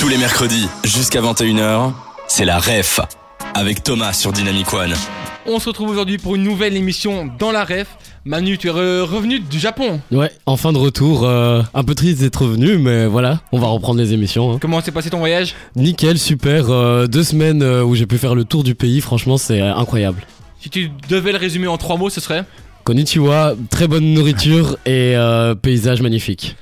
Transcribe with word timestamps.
Tous 0.00 0.08
les 0.08 0.16
mercredis, 0.16 0.66
jusqu'à 0.84 1.20
21h, 1.20 1.92
c'est 2.26 2.44
la 2.46 2.58
REF, 2.58 3.00
avec 3.54 3.82
Thomas 3.82 4.12
sur 4.14 4.32
Dynamic 4.32 4.72
One. 4.72 4.94
On 5.46 5.58
se 5.58 5.68
retrouve 5.68 5.90
aujourd'hui 5.90 6.16
pour 6.18 6.36
une 6.36 6.42
nouvelle 6.42 6.76
émission 6.76 7.30
dans 7.38 7.50
la 7.52 7.64
ref. 7.64 7.86
Manu, 8.24 8.56
tu 8.58 8.68
es 8.68 8.70
re- 8.70 9.02
revenu 9.02 9.40
du 9.40 9.58
Japon. 9.58 10.00
Ouais, 10.10 10.30
en 10.46 10.56
fin 10.56 10.72
de 10.72 10.78
retour, 10.78 11.24
euh, 11.24 11.62
un 11.74 11.84
peu 11.84 11.94
triste 11.94 12.20
d'être 12.20 12.42
revenu, 12.42 12.78
mais 12.78 13.06
voilà, 13.06 13.40
on 13.52 13.58
va 13.58 13.66
reprendre 13.68 13.98
les 14.00 14.12
émissions. 14.14 14.52
hein. 14.54 14.58
Comment 14.60 14.80
s'est 14.80 14.90
passé 14.92 15.10
ton 15.10 15.18
voyage? 15.18 15.54
Nickel, 15.76 16.18
super, 16.18 16.70
euh, 16.70 17.06
deux 17.06 17.24
semaines 17.24 17.62
euh, 17.62 17.82
où 17.84 17.94
j'ai 17.94 18.06
pu 18.06 18.16
faire 18.18 18.34
le 18.34 18.44
tour 18.44 18.62
du 18.64 18.74
pays, 18.74 19.00
franchement 19.00 19.36
c'est 19.38 19.60
incroyable. 19.60 20.22
Si 20.60 20.68
tu 20.70 20.90
devais 21.08 21.32
le 21.32 21.38
résumer 21.38 21.66
en 21.66 21.76
trois 21.78 21.96
mots, 21.96 22.10
ce 22.10 22.20
serait? 22.20 22.44
Konnichiwa, 22.84 23.54
très 23.70 23.86
bonne 23.88 24.12
nourriture 24.14 24.76
et 24.86 25.14
euh, 25.16 25.54
paysage 25.54 26.00
magnifique. 26.02 26.56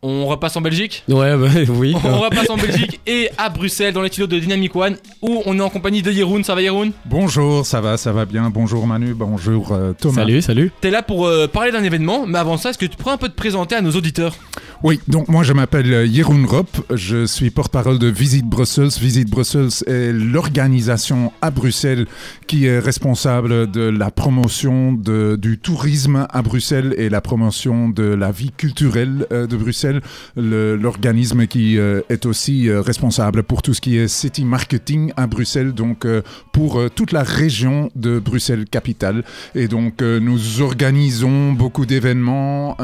On 0.00 0.26
repasse 0.26 0.56
en 0.56 0.60
Belgique 0.60 1.02
Ouais, 1.08 1.36
bah, 1.36 1.48
oui. 1.70 1.92
On 2.04 2.18
repasse 2.18 2.48
en 2.50 2.56
Belgique 2.56 3.00
et 3.06 3.30
à 3.36 3.48
Bruxelles 3.48 3.92
dans 3.92 4.02
les 4.02 4.08
studios 4.08 4.28
de 4.28 4.38
Dynamic 4.38 4.76
One 4.76 4.96
où 5.22 5.42
on 5.44 5.58
est 5.58 5.62
en 5.62 5.70
compagnie 5.70 6.02
de 6.02 6.12
Yeroun. 6.12 6.44
Ça 6.44 6.54
va 6.54 6.62
Yeroun 6.62 6.92
Bonjour, 7.04 7.66
ça 7.66 7.80
va, 7.80 7.96
ça 7.96 8.12
va 8.12 8.24
bien. 8.24 8.48
Bonjour 8.48 8.86
Manu, 8.86 9.12
bonjour 9.14 9.72
euh, 9.72 9.92
Thomas. 9.94 10.14
Salut, 10.14 10.40
salut. 10.40 10.70
T'es 10.80 10.90
là 10.90 11.02
pour 11.02 11.26
euh, 11.26 11.48
parler 11.48 11.72
d'un 11.72 11.82
événement, 11.82 12.26
mais 12.26 12.38
avant 12.38 12.56
ça, 12.56 12.70
est-ce 12.70 12.78
que 12.78 12.86
tu 12.86 12.96
pourrais 12.96 13.14
un 13.14 13.18
peu 13.18 13.28
te 13.28 13.34
présenter 13.34 13.74
à 13.74 13.80
nos 13.80 13.90
auditeurs? 13.90 14.36
Oui, 14.84 15.00
donc 15.08 15.26
moi 15.28 15.42
je 15.42 15.52
m'appelle 15.52 15.92
euh, 15.92 16.06
Jeroen 16.06 16.46
Rop, 16.46 16.68
je 16.94 17.26
suis 17.26 17.50
porte-parole 17.50 17.98
de 17.98 18.06
Visite 18.06 18.46
Brussels. 18.46 18.90
Visite 19.00 19.28
Brussels 19.28 19.70
est 19.88 20.12
l'organisation 20.12 21.32
à 21.42 21.50
Bruxelles 21.50 22.06
qui 22.46 22.66
est 22.66 22.78
responsable 22.78 23.68
de 23.72 23.80
la 23.80 24.12
promotion 24.12 24.92
du 24.92 25.58
tourisme 25.58 26.28
à 26.30 26.42
Bruxelles 26.42 26.94
et 26.96 27.08
la 27.08 27.20
promotion 27.20 27.88
de 27.88 28.04
la 28.04 28.30
vie 28.30 28.52
culturelle 28.56 29.26
euh, 29.32 29.48
de 29.48 29.56
Bruxelles. 29.56 30.00
Le- 30.36 30.76
L'organisme 30.76 31.48
qui 31.48 31.76
euh, 31.76 32.00
est 32.08 32.24
aussi 32.24 32.70
responsable 32.70 33.42
pour 33.42 33.62
tout 33.62 33.74
ce 33.74 33.80
qui 33.80 33.96
est 33.96 34.06
city 34.06 34.44
marketing 34.44 35.12
à 35.16 35.26
Bruxelles, 35.26 35.72
donc 35.72 36.06
pour 36.52 36.80
toute 36.94 37.10
la 37.12 37.24
région 37.24 37.90
de 37.96 38.20
Bruxelles-Capitale. 38.20 39.24
Et 39.56 39.66
donc, 39.66 40.02
nous 40.02 40.62
organisons 40.62 41.52
beaucoup 41.52 41.84
d'événements 41.84 42.76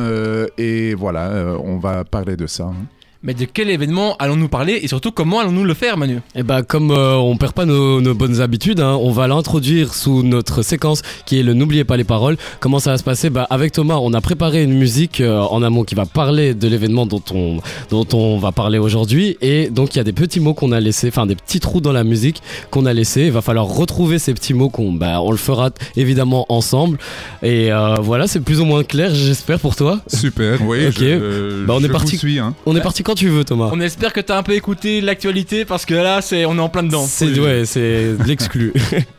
et 0.59 0.95
voilà, 0.95 1.57
on 1.65 1.79
va 1.85 2.05
parler 2.05 2.37
de 2.37 2.47
ça. 2.47 2.65
hein. 2.65 2.87
Mais 3.27 3.33
de 3.33 3.47
quel 3.47 3.71
événement 3.71 4.17
allons-nous 4.19 4.49
parler 4.49 4.79
et 4.83 4.87
surtout 4.87 5.11
comment 5.11 5.41
allons-nous 5.41 5.65
le 5.65 5.73
faire, 5.73 5.97
Manu? 5.97 6.19
Et 6.37 6.43
bah 6.43 6.63
comme 6.63 6.91
euh, 6.91 7.15
on 7.17 7.39
perd 7.39 7.55
pas 7.55 7.65
nos, 7.65 8.03
nos 8.03 8.13
bonnes 8.15 8.43
habitudes, 8.43 8.81
hein, 8.81 8.99
on 9.01 9.13
va 9.13 9.27
l'introduire 9.29 9.95
sous 9.95 10.23
notre 10.23 10.61
séquence 10.61 11.01
qui 11.25 11.41
est 11.41 11.43
le 11.43 11.55
n'oubliez 11.55 11.85
pas 11.85 11.97
les 11.97 12.05
paroles. 12.05 12.37
Comment 12.61 12.81
ça 12.81 12.91
va 12.91 12.99
se 12.99 13.03
passer? 13.03 13.31
Bah 13.31 13.47
avec 13.49 13.73
Thomas, 13.73 13.97
on 13.97 14.13
a 14.13 14.21
préparé 14.21 14.63
une 14.63 14.75
musique 14.75 15.23
euh, 15.23 15.41
en 15.41 15.63
amont 15.63 15.85
qui 15.85 15.95
va 15.95 16.05
parler 16.05 16.53
de 16.53 16.69
l'événement 16.69 17.07
dont 17.07 17.23
on 17.33 17.61
dont 17.91 18.07
on 18.13 18.39
va 18.39 18.53
parler 18.53 18.77
aujourd'hui 18.79 19.39
et 19.41 19.71
donc 19.71 19.95
il 19.95 19.99
y 19.99 20.01
a 20.01 20.05
des 20.05 20.13
petits 20.13 20.41
mots 20.41 20.53
qu'on 20.53 20.71
a 20.73 20.79
laissés, 20.81 21.09
enfin 21.09 21.25
des 21.25 21.35
petits 21.35 21.61
trous 21.61 21.81
dans 21.81 21.93
la 21.93 22.05
musique 22.05 22.43
qu'on 22.71 22.85
a 22.85 22.93
laissés. 22.93 23.23
Il 23.23 23.33
va 23.33 23.41
falloir 23.41 23.65
retrouver 23.67 24.19
ces 24.19 24.35
petits 24.35 24.53
mots 24.53 24.69
qu'on 24.69 24.93
bah 24.93 25.23
on 25.23 25.31
le 25.31 25.39
fera 25.39 25.71
évidemment 25.97 26.45
ensemble 26.51 26.99
et 27.43 27.73
euh, 27.73 27.95
voilà 28.03 28.27
c'est 28.27 28.41
plus 28.41 28.61
ou 28.61 28.67
moins 28.67 28.85
clair 28.85 29.15
j'espère 29.15 29.61
pour 29.61 29.77
toi. 29.77 30.01
Super, 30.09 30.59
oui. 30.61 30.87
Ok. 30.89 30.97
je- 30.99 31.65
Bah, 31.65 31.73
on 31.75 31.81
je 31.81 31.87
est 31.87 31.89
parti. 31.89 32.13
vous 32.13 32.19
suis, 32.19 32.39
hein. 32.39 32.55
On 32.67 32.77
est 32.77 32.81
parti 32.83 33.03
quand 33.03 33.14
tu 33.15 33.29
veux 33.29 33.45
Thomas. 33.45 33.71
On 33.73 33.81
espère 33.81 34.13
que 34.13 34.21
t'as 34.21 34.39
un 34.39 34.43
peu 34.43 34.53
écouté 34.53 35.01
l'actualité 35.01 35.65
parce 35.65 35.87
que 35.87 35.95
là, 35.95 36.21
c'est 36.21 36.45
on 36.45 36.57
est 36.57 36.61
en 36.61 36.69
plein 36.69 36.83
dedans. 36.83 37.05
C'est 37.07 37.39
ouais 37.39 37.65
c'est 37.65 38.15
l'exclu. 38.27 38.73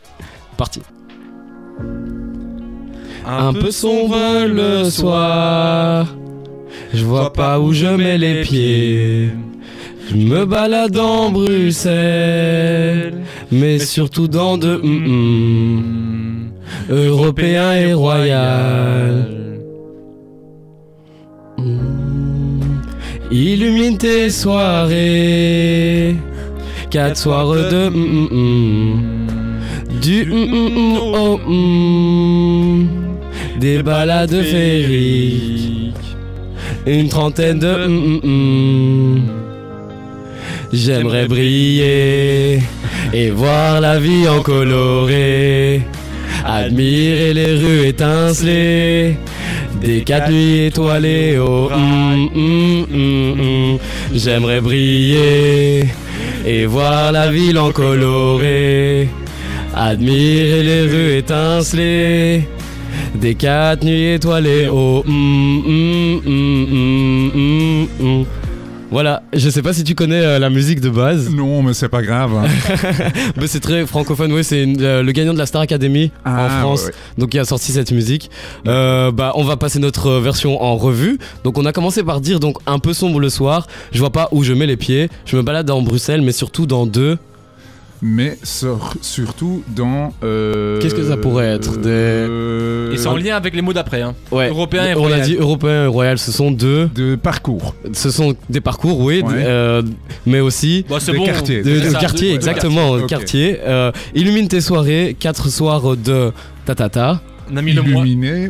Parti. 0.57 0.81
Un 3.27 3.53
peu 3.53 3.71
sombre 3.71 4.45
le 4.45 4.89
soir. 4.89 6.07
Je 6.93 7.03
vois 7.03 7.33
pas 7.33 7.59
où 7.59 7.73
je 7.73 7.87
mets 7.87 8.17
les 8.17 8.41
pieds. 8.41 9.31
Je 10.09 10.15
me 10.15 10.45
balade 10.45 10.97
en 10.97 11.31
Bruxelles, 11.31 13.15
mais 13.51 13.79
surtout 13.79 14.27
dans 14.27 14.57
de 14.57 14.75
hum, 14.75 15.05
hum, 15.05 16.51
européen 16.89 17.73
et 17.73 17.93
royal. 17.93 19.44
Illumine 23.31 23.97
tes 23.97 24.29
soirées, 24.29 26.15
quatre 26.91 27.17
soirs 27.17 27.47
de 27.47 27.87
hum, 27.87 27.95
hum, 27.95 28.27
hum. 28.31 29.99
du 29.99 30.31
oh, 30.31 31.39
hum. 31.47 32.87
des 33.59 33.81
balades 33.81 34.43
féeriques, 34.43 35.95
une 36.85 37.09
trentaine 37.09 37.57
de. 37.57 37.89
J'aimerais 40.71 41.27
briller 41.27 42.61
et 43.11 43.29
voir 43.31 43.81
la 43.81 43.97
vie 43.97 44.27
en 44.27 44.41
coloré, 44.41 45.81
admirer 46.45 47.33
les 47.33 47.55
rues 47.55 47.87
étincelées, 47.87 49.17
des 49.81 50.01
quatre 50.03 50.31
nuits 50.31 50.65
étoilées 50.65 51.37
au 51.37 51.71
hum, 51.71 52.29
hum, 52.35 52.85
hum. 52.93 53.77
J'aimerais 54.13 54.61
briller 54.61 55.85
et 56.45 56.65
voir 56.65 57.11
la 57.11 57.31
ville 57.31 57.57
en 57.57 57.71
coloré, 57.71 59.09
admirer 59.75 60.63
les 60.63 60.81
rues 60.81 61.17
étincelées, 61.17 62.47
des 63.15 63.35
quatre 63.35 63.83
nuits 63.83 64.13
étoilées 64.13 64.67
au 64.67 65.03
Voilà, 68.91 69.23
je 69.33 69.49
sais 69.49 69.61
pas 69.63 69.73
si 69.73 69.83
tu 69.83 69.95
connais 69.95 70.21
euh, 70.23 70.39
la 70.39 70.49
musique 70.49 70.79
de 70.79 70.89
base, 70.89 71.29
Non, 71.29 71.63
mais 71.63 71.73
c'est 71.73 71.89
pas 71.89 72.01
grave. 72.03 72.31
hein. 72.35 72.47
mais 73.35 73.47
c'est 73.47 73.59
très 73.59 73.85
francophone. 73.85 74.31
Ouais, 74.31 74.43
c'est 74.43 74.63
euh, 74.79 75.01
le 75.03 75.11
gagnant 75.11 75.33
de 75.33 75.37
la 75.39 75.47
Star 75.47 75.61
Academy 75.63 76.11
en 76.25 76.29
Ah, 76.35 76.49
France, 76.61 76.81
ouais, 76.83 76.87
ouais. 76.89 76.93
donc 77.17 77.33
il 77.33 77.39
a 77.39 77.45
sorti 77.45 77.71
cette 77.71 77.91
musique. 77.91 78.29
Euh, 78.67 79.11
bah, 79.11 79.33
on 79.35 79.43
va 79.43 79.57
passer 79.57 79.79
notre 79.79 80.11
version 80.19 80.61
en 80.61 80.77
revue. 80.77 81.17
Donc, 81.43 81.57
on 81.57 81.65
a 81.65 81.73
commencé 81.73 82.03
par 82.03 82.21
dire 82.21 82.39
donc 82.39 82.57
un 82.67 82.79
peu 82.79 82.93
sombre 82.93 83.19
le 83.19 83.29
soir. 83.29 83.67
Je 83.91 83.99
vois 83.99 84.11
pas 84.11 84.29
où 84.31 84.43
je 84.43 84.53
mets 84.53 84.67
les 84.67 84.77
pieds. 84.77 85.09
Je 85.25 85.35
me 85.35 85.41
balade 85.41 85.65
dans 85.65 85.81
Bruxelles, 85.81 86.21
mais 86.21 86.31
surtout 86.31 86.65
dans 86.67 86.85
deux. 86.85 87.17
Mais 88.01 88.37
sur- 88.43 88.93
surtout 89.01 89.63
dans. 89.75 90.13
euh, 90.23 90.79
Qu'est-ce 90.79 90.95
que 90.95 91.03
ça 91.07 91.17
pourrait 91.17 91.47
être 91.47 91.77
Des- 91.77 91.89
euh, 91.89 92.91
Et 92.93 92.97
c'est 92.97 93.07
en 93.07 93.15
lien 93.15 93.35
avec 93.35 93.55
les 93.55 93.61
mots 93.61 93.73
d'après. 93.73 94.01
Hein. 94.01 94.13
Ouais. 94.31 94.49
Européen 94.49 94.83
et 94.85 94.93
On 94.93 94.97
a 95.05 95.07
royal. 95.07 95.21
dit 95.21 95.35
européen 95.35 95.83
et 95.85 95.87
royal. 95.87 96.17
Ce 96.17 96.31
sont 96.31 96.51
deux. 96.51 96.89
De 96.93 97.15
parcours. 97.15 97.73
Ce 97.93 98.09
sont 98.11 98.35
des 98.49 98.61
parcours, 98.61 98.99
oui, 98.99 99.21
Ouais. 99.21 99.33
euh, 99.45 99.81
mais 100.25 100.39
aussi 100.41 100.85
c'est 100.99 101.11
Des 101.13 101.17
bon. 101.17 101.25
quartiers. 101.25 101.61
de, 101.63 101.91
quartier, 101.99 102.33
exactement, 102.33 102.99
quartier. 103.07 103.59
Euh, 103.65 103.91
illumine 104.13 104.47
tes 104.47 104.61
soirées, 104.61 105.15
quatre 105.19 105.49
soirs 105.49 105.95
de 105.97 106.31
tatata. 106.65 107.21
On 107.51 107.57
a 107.57 107.61
mis 107.61 107.73
le 107.73 107.81
mois. 107.81 108.03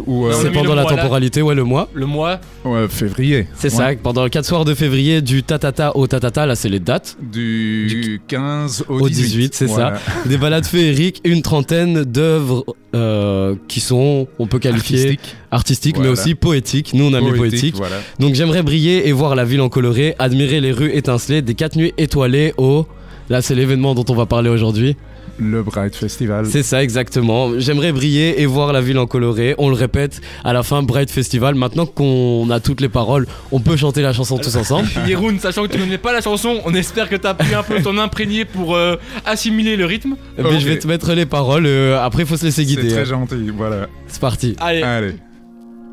Ou. 0.07 0.27
euh, 0.27 0.33
C'est 0.41 0.51
pendant 0.51 0.73
la 0.75 0.83
mois, 0.83 0.91
là. 0.91 0.97
temporalité, 1.01 1.41
ouais, 1.41 1.55
le 1.55 1.63
mois. 1.63 1.89
Le 1.93 2.05
mois. 2.05 2.39
ouais, 2.63 2.87
février. 2.87 3.47
C'est 3.55 3.71
Ouais. 3.73 3.93
ça, 3.95 3.99
pendant 4.01 4.27
4 4.27 4.45
soirs 4.45 4.65
de 4.65 4.73
février, 4.73 5.21
du 5.21 5.43
tatata 5.43 5.95
au 5.97 6.07
tatata, 6.07 6.45
là 6.45 6.55
c'est 6.55 6.69
les 6.69 6.79
dates. 6.79 7.17
Du 7.21 8.21
15 8.27 8.85
au, 8.89 9.01
Au 9.01 9.09
18, 9.09 9.53
c'est 9.55 9.65
Voilà. 9.65 9.99
Des 10.25 10.37
balades 10.37 10.65
féeriques, 10.65 11.21
une 11.25 11.41
trentaine 11.41 12.03
d'œuvres 12.03 12.65
euh, 12.95 13.55
qui 13.67 13.79
sont, 13.81 14.27
on 14.39 14.47
peut 14.47 14.59
qualifier, 14.59 14.99
Artistique. 14.99 15.35
artistiques, 15.51 15.95
mais 15.97 16.07
Voilà. 16.07 16.13
aussi 16.21 16.35
poétiques. 16.35 16.93
Nous 16.93 17.05
on 17.05 17.13
a 17.13 17.21
mis 17.21 17.31
poétique. 17.33 17.75
Voilà. 17.75 17.97
Donc 18.19 18.35
j'aimerais 18.35 18.63
briller 18.63 19.07
et 19.07 19.11
voir 19.11 19.35
la 19.35 19.43
ville 19.45 19.61
en 19.61 19.69
coloré, 19.69 20.15
admirer 20.19 20.61
les 20.61 20.71
rues 20.71 20.91
étincelées, 20.93 21.41
des 21.41 21.55
4 21.55 21.75
nuits 21.75 21.93
étoilées 21.97 22.53
au... 22.57 22.85
Là 23.29 23.41
c'est 23.41 23.55
l'événement 23.55 23.95
dont 23.95 24.05
on 24.09 24.15
va 24.15 24.25
parler 24.25 24.49
aujourd'hui. 24.49 24.95
Le 25.37 25.63
Bright 25.63 25.93
Festival. 25.97 26.45
C'est 26.45 26.63
ça 26.63 26.81
exactement. 26.81 27.59
J'aimerais 27.59 27.91
briller 27.91 28.41
et 28.41 28.45
voir 28.45 28.71
la 28.71 28.79
ville 28.79 28.97
en 28.97 29.05
coloré. 29.05 29.53
On 29.57 29.67
le 29.67 29.75
répète 29.75 30.21
à 30.45 30.53
la 30.53 30.63
fin 30.63 30.81
Bright 30.81 31.11
Festival. 31.11 31.55
Maintenant 31.55 31.85
qu'on 31.85 32.49
a 32.51 32.61
toutes 32.61 32.79
les 32.79 32.87
paroles, 32.87 33.27
on 33.51 33.59
peut 33.59 33.75
chanter 33.75 34.01
la 34.01 34.13
chanson 34.13 34.37
tous 34.37 34.55
ensemble. 34.55 34.87
Yeroun, 35.07 35.37
sachant 35.39 35.63
que 35.63 35.71
tu 35.73 35.77
ne 35.77 35.83
connais 35.83 35.97
pas 35.97 36.13
la 36.13 36.21
chanson, 36.21 36.61
on 36.63 36.73
espère 36.73 37.09
que 37.09 37.17
t'as 37.17 37.33
pu 37.33 37.53
un 37.53 37.63
peu 37.63 37.81
t'en 37.81 37.97
imprégner 37.97 38.45
pour 38.45 38.75
euh, 38.77 38.95
assimiler 39.25 39.75
le 39.75 39.83
rythme. 39.85 40.15
Mais 40.37 40.45
Ok. 40.45 40.53
je 40.59 40.65
vais 40.69 40.79
te 40.79 40.87
mettre 40.87 41.11
les 41.13 41.25
paroles. 41.25 41.65
euh, 41.65 41.99
après, 42.01 42.23
il 42.23 42.27
faut 42.27 42.37
se 42.37 42.45
laisser 42.45 42.61
C'est 42.63 42.67
guider. 42.67 42.87
très 42.87 43.01
hein. 43.01 43.03
gentil, 43.27 43.51
voilà. 43.57 43.87
C'est 44.07 44.21
parti. 44.21 44.55
Allez, 44.61 44.83
Allez, 44.83 45.15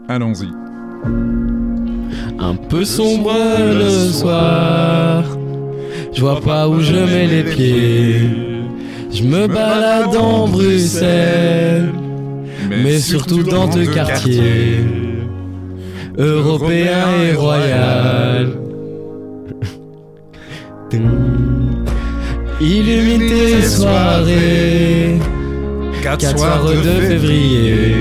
allons-y. 0.08 0.46
Un 2.38 2.54
peu 2.54 2.84
sombre 2.84 3.32
le 3.34 3.88
soir. 4.12 5.24
Je 6.12 6.20
vois 6.20 6.40
pas 6.40 6.68
où 6.68 6.80
je 6.80 6.94
mets 6.94 7.26
les 7.26 7.42
pieds. 7.42 8.20
Je 9.12 9.22
me 9.24 9.46
balade 9.46 10.16
en 10.16 10.48
Bruxelles, 10.48 11.92
mais 12.70 12.98
surtout 12.98 13.42
dans 13.42 13.66
deux 13.66 13.86
quartiers, 13.86 14.84
européen 16.16 17.06
et 17.22 17.34
royal. 17.34 18.52
Illumine 22.60 23.28
tes 23.28 23.62
soirées, 23.62 25.18
4 26.02 26.38
soirs 26.38 26.64
de 26.64 27.00
février, 27.00 27.94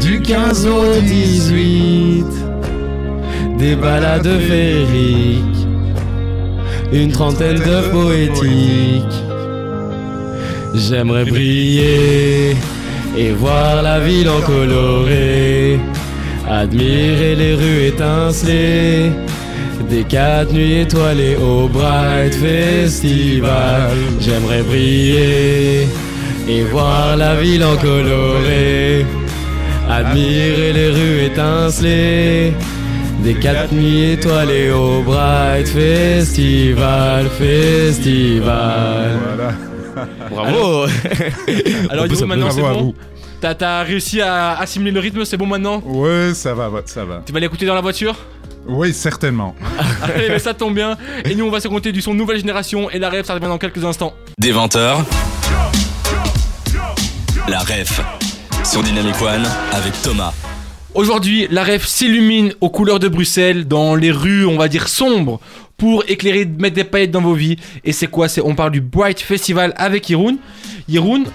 du 0.00 0.20
15 0.20 0.66
au 0.66 1.00
18, 1.00 2.24
des 3.58 3.76
balades 3.76 4.40
féeriques, 4.40 5.57
une 6.92 7.12
trentaine 7.12 7.58
de 7.58 7.90
poétiques. 7.90 9.04
J'aimerais 10.74 11.24
briller 11.24 12.56
et 13.16 13.32
voir 13.32 13.82
la 13.82 14.00
ville 14.00 14.28
en 14.28 14.40
coloré, 14.40 15.78
admirer 16.48 17.34
les 17.34 17.54
rues 17.54 17.86
étincelées, 17.86 19.10
des 19.90 20.04
quatre 20.04 20.52
nuits 20.52 20.80
étoilées 20.80 21.36
au 21.36 21.68
Bright 21.68 22.34
Festival. 22.34 23.96
J'aimerais 24.20 24.62
briller 24.62 25.88
et 26.48 26.62
voir 26.70 27.16
la 27.16 27.34
ville 27.34 27.64
en 27.64 27.76
coloré, 27.76 29.04
admirer 29.90 30.72
les 30.72 30.90
rues 30.90 31.24
étincelées. 31.26 32.52
Des 33.18 33.34
quatre 33.34 33.72
nuits 33.72 34.12
étoilées 34.12 34.70
au 34.70 35.02
Bright 35.02 35.68
Festival, 35.68 37.28
Festival. 37.30 39.18
Voilà. 39.24 39.54
Bravo 40.30 40.86
Alors, 41.90 42.04
peut 42.08 42.14
Yoro, 42.14 42.26
maintenant 42.26 42.50
c'est 42.50 42.60
bon 42.60 42.80
vous. 42.80 42.94
T'as 43.40 43.54
t'as 43.54 43.82
réussi 43.82 44.20
à 44.20 44.58
assimiler 44.58 44.92
le 44.92 45.00
rythme, 45.00 45.24
c'est 45.24 45.36
bon 45.36 45.46
maintenant 45.46 45.82
Ouais, 45.84 46.32
ça 46.34 46.54
va, 46.54 46.70
ça 46.86 47.04
va. 47.04 47.22
Tu 47.26 47.32
vas 47.32 47.40
l'écouter 47.40 47.66
dans 47.66 47.74
la 47.74 47.80
voiture 47.80 48.16
Oui, 48.66 48.92
certainement. 48.92 49.54
Allez, 50.02 50.28
mais 50.28 50.38
ça 50.38 50.54
tombe 50.54 50.74
bien. 50.74 50.96
Et 51.24 51.34
nous, 51.34 51.44
on 51.46 51.50
va 51.50 51.60
se 51.60 51.68
compter 51.68 51.92
du 51.92 52.00
son 52.00 52.14
nouvelle 52.14 52.38
génération. 52.38 52.88
Et 52.90 52.98
la 52.98 53.08
rêve, 53.10 53.24
ça 53.24 53.34
revient 53.34 53.46
dans 53.46 53.58
quelques 53.58 53.84
instants. 53.84 54.12
Des 54.38 54.52
20h, 54.52 54.96
la 57.48 57.58
ref 57.60 58.00
sur 58.64 58.82
Dynamic 58.82 59.20
One 59.22 59.46
avec 59.72 60.00
Thomas. 60.02 60.32
Aujourd'hui, 60.98 61.46
la 61.52 61.62
rêve 61.62 61.86
s'illumine 61.86 62.54
aux 62.60 62.70
couleurs 62.70 62.98
de 62.98 63.06
Bruxelles, 63.06 63.68
dans 63.68 63.94
les 63.94 64.10
rues, 64.10 64.44
on 64.46 64.56
va 64.56 64.66
dire 64.66 64.88
sombres, 64.88 65.38
pour 65.76 66.02
éclairer, 66.08 66.44
mettre 66.44 66.74
des 66.74 66.82
paillettes 66.82 67.12
dans 67.12 67.20
vos 67.20 67.34
vies. 67.34 67.54
Et 67.84 67.92
c'est 67.92 68.08
quoi? 68.08 68.26
On 68.42 68.56
parle 68.56 68.72
du 68.72 68.80
Bright 68.80 69.20
Festival 69.20 69.72
avec 69.76 70.10
Yeroun. 70.10 70.38
Yeroun, 70.88 71.26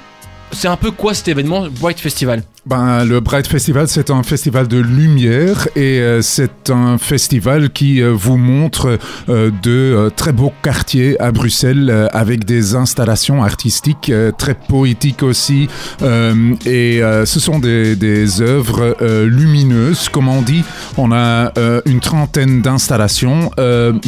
c'est 0.51 0.67
un 0.67 0.75
peu 0.75 0.91
quoi 0.91 1.13
cet 1.13 1.29
événement, 1.29 1.69
Bright 1.79 2.01
Festival? 2.01 2.43
Ben, 2.65 3.03
le 3.03 3.19
Bright 3.19 3.45
Festival, 3.45 3.89
c'est 3.89 4.09
un 4.09 4.23
festival 4.23 4.69
de 4.69 4.77
lumière 4.77 5.67
et 5.75 5.99
euh, 5.99 6.21
c'est 6.21 6.69
un 6.69 6.97
festival 6.97 7.69
qui 7.69 8.01
euh, 8.01 8.13
vous 8.15 8.37
montre 8.37 8.99
euh, 9.27 9.51
de 9.61 9.69
euh, 9.69 10.09
très 10.09 10.31
beaux 10.31 10.53
quartiers 10.61 11.19
à 11.19 11.33
Bruxelles 11.33 12.09
avec 12.13 12.45
des 12.45 12.73
installations 12.73 13.43
artistiques 13.43 14.13
très 14.37 14.53
poétiques 14.55 15.23
aussi. 15.23 15.67
Et 16.01 17.01
ce 17.25 17.39
sont 17.39 17.59
des, 17.59 17.95
des 17.95 18.41
œuvres 18.41 18.95
lumineuses, 19.25 20.09
comme 20.09 20.27
on 20.27 20.41
dit. 20.41 20.63
On 20.97 21.11
a 21.11 21.51
une 21.85 21.99
trentaine 21.99 22.61
d'installations, 22.61 23.51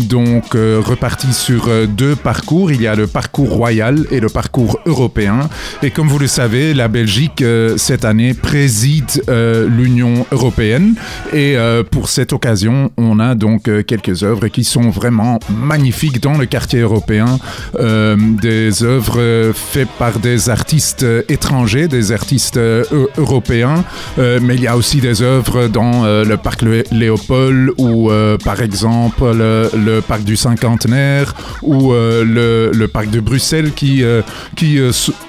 donc 0.09 0.53
reparties 0.53 1.33
sur 1.33 1.69
deux 1.87 2.15
parcours. 2.15 2.71
Il 2.71 2.81
y 2.81 2.87
a 2.87 2.95
le 2.95 3.07
parcours 3.07 3.51
royal 3.51 4.05
et 4.11 4.19
le 4.19 4.29
parcours 4.29 4.79
européen. 4.85 5.49
Et 5.83 5.91
comme 5.91 6.07
vous 6.07 6.19
le 6.19 6.27
savez, 6.27 6.73
la 6.73 6.87
Belgique, 6.87 7.43
cette 7.77 8.05
année, 8.05 8.33
préside 8.45 9.23
euh, 9.27 9.67
l'Union 9.67 10.23
européenne. 10.31 10.93
Et 11.33 11.57
euh, 11.57 11.81
pour 11.83 12.09
cette 12.09 12.31
occasion, 12.31 12.91
on 12.95 13.19
a 13.19 13.33
donc 13.33 13.67
euh, 13.67 13.81
quelques 13.81 14.21
œuvres 14.23 14.49
qui 14.49 14.63
sont 14.63 14.91
vraiment 14.91 15.39
magnifiques 15.49 16.21
dans 16.21 16.37
le 16.37 16.45
quartier 16.45 16.81
européen. 16.81 17.39
Des 17.75 18.83
œuvres 18.83 19.51
faites 19.53 19.89
par 19.97 20.19
des 20.19 20.49
artistes 20.49 21.05
étrangers, 21.27 21.87
des 21.87 22.11
artistes 22.11 22.57
eu- 22.57 23.07
européens. 23.17 23.83
Mais 24.17 24.55
il 24.55 24.61
y 24.61 24.67
a 24.67 24.77
aussi 24.77 25.01
des 25.01 25.21
œuvres 25.21 25.67
dans 25.67 26.05
le 26.05 26.35
parc 26.37 26.61
Lé- 26.61 26.83
Léopold 26.91 27.71
ou 27.77 28.09
par 28.43 28.61
exemple 28.61 29.23
le, 29.33 29.99
parc 30.01 30.23
du 30.23 30.35
cinquantenaire 30.35 31.33
ou 31.61 31.93
le, 31.93 32.85
parc 32.87 33.09
de 33.09 33.19
Bruxelles 33.19 33.71
qui, 33.73 34.03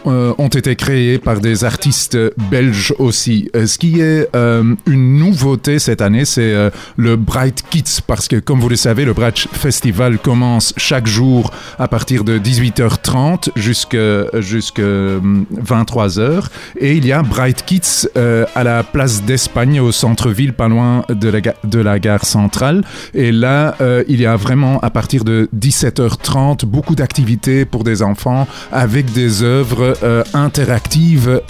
ont 0.04 0.48
été 0.48 0.76
créés 0.76 1.18
par 1.18 1.40
des 1.40 1.64
artistes 1.64 2.18
belges 2.50 2.94
Euh, 3.06 3.66
ce 3.66 3.78
qui 3.78 4.00
est 4.00 4.28
euh, 4.34 4.74
une 4.86 5.18
nouveauté 5.18 5.78
cette 5.78 6.00
année, 6.00 6.24
c'est 6.24 6.52
euh, 6.52 6.70
le 6.96 7.16
Bright 7.16 7.64
Kids 7.70 8.00
parce 8.06 8.28
que 8.28 8.36
comme 8.36 8.60
vous 8.60 8.68
le 8.68 8.76
savez, 8.76 9.04
le 9.04 9.12
Bright 9.12 9.48
Festival 9.52 10.18
commence 10.18 10.74
chaque 10.76 11.06
jour 11.06 11.52
à 11.78 11.88
partir 11.88 12.24
de 12.24 12.38
18h30 12.38 13.50
jusqu'à 13.56 14.40
jusqu'à 14.40 14.82
23h 14.82 16.44
et 16.78 16.94
il 16.96 17.06
y 17.06 17.12
a 17.12 17.22
Bright 17.22 17.64
Kids 17.64 18.08
à 18.16 18.64
la 18.64 18.82
place 18.82 19.22
d'Espagne 19.22 19.80
au 19.80 19.92
centre-ville 19.92 20.52
pas 20.52 20.68
loin 20.68 21.04
de 21.08 21.78
la, 21.78 21.98
gare 21.98 22.24
centrale. 22.24 22.82
Et 23.14 23.32
là 23.32 23.76
il 24.08 24.20
y 24.20 24.26
a 24.26 24.36
vraiment 24.36 24.80
à 24.80 24.90
partir 24.90 25.24
de 25.24 25.48
17h30 25.56 26.64
beaucoup 26.64 26.94
d'activités 26.94 27.64
pour 27.64 27.84
des 27.84 28.02
enfants 28.02 28.46
avec 28.72 29.12
des 29.12 29.42
œuvres 29.42 29.94
interactives 30.34 31.40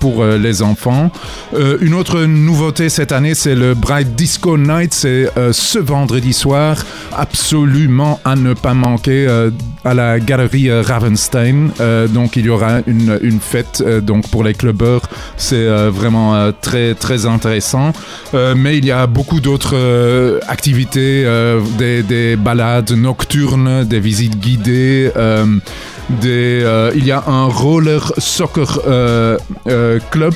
pour 0.00 0.24
les 0.24 0.62
enfants. 0.62 0.85
Euh, 1.54 1.78
une 1.80 1.94
autre 1.94 2.22
nouveauté 2.22 2.88
cette 2.88 3.12
année, 3.12 3.34
c'est 3.34 3.54
le 3.54 3.74
Bright 3.74 4.14
Disco 4.14 4.56
Night. 4.56 4.94
C'est 4.94 5.30
euh, 5.36 5.52
ce 5.52 5.78
vendredi 5.78 6.32
soir, 6.32 6.84
absolument 7.12 8.20
à 8.24 8.36
ne 8.36 8.54
pas 8.54 8.74
manquer 8.74 9.26
euh, 9.28 9.50
à 9.84 9.94
la 9.94 10.20
galerie 10.20 10.70
Ravenstein. 10.70 11.70
Donc 12.08 12.36
il 12.36 12.46
y 12.46 12.48
aura 12.48 12.80
une, 12.86 13.38
fête 13.40 13.82
donc 14.02 14.28
pour 14.30 14.42
les 14.42 14.52
clubbers. 14.52 15.02
C'est 15.36 15.66
vraiment 15.90 16.52
très 16.60 16.94
très 16.94 17.24
intéressant. 17.24 17.92
Mais 18.32 18.78
il 18.78 18.84
y 18.84 18.90
a 18.90 19.06
beaucoup 19.06 19.40
d'autres 19.40 20.40
activités, 20.48 21.24
des 21.78 22.36
balades 22.36 22.90
nocturnes, 22.90 23.84
des 23.84 24.00
visites 24.00 24.40
guidées. 24.40 25.12
Euh, 26.24 26.92
il 26.94 27.04
y 27.04 27.10
a 27.10 27.22
un 27.26 27.46
roller 27.46 28.12
soccer 28.18 28.80
euh, 28.86 29.38
euh, 29.66 29.98
club 30.10 30.34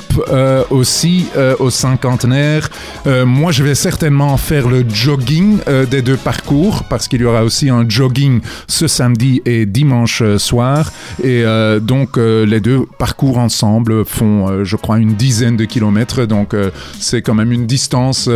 aussi 0.70 1.26
au 1.58 1.70
cinquantenaire. 1.70 2.69
Moi, 3.06 3.52
je 3.52 3.62
vais 3.62 3.75
certainement 3.75 4.37
faire 4.37 4.69
le 4.69 4.84
jogging 4.88 5.58
des 5.90 6.02
deux 6.02 6.17
parcours 6.17 6.84
parce 6.84 7.08
qu'il 7.08 7.20
y 7.20 7.25
aura 7.25 7.44
aussi 7.44 7.69
un 7.69 7.88
jogging 7.88 8.40
ce 8.67 8.88
samedi 8.88 9.43
et 9.44 9.67
dimanche 9.67 10.22
soir. 10.37 10.93
Et 11.22 11.44
donc, 11.81 12.16
les 12.16 12.61
deux 12.61 12.87
parcours 12.99 13.38
ensemble 13.38 14.05
font, 14.05 14.64
je 14.64 14.76
crois, 14.76 14.99
une 14.99 15.14
dizaine 15.14 15.56
de 15.56 15.64
kilomètres. 15.64 16.25
Donc, 16.26 16.55
c'est 16.99 17.23
quand 17.23 17.34
même 17.34 17.52
une 17.52 17.66
distance 17.66 18.28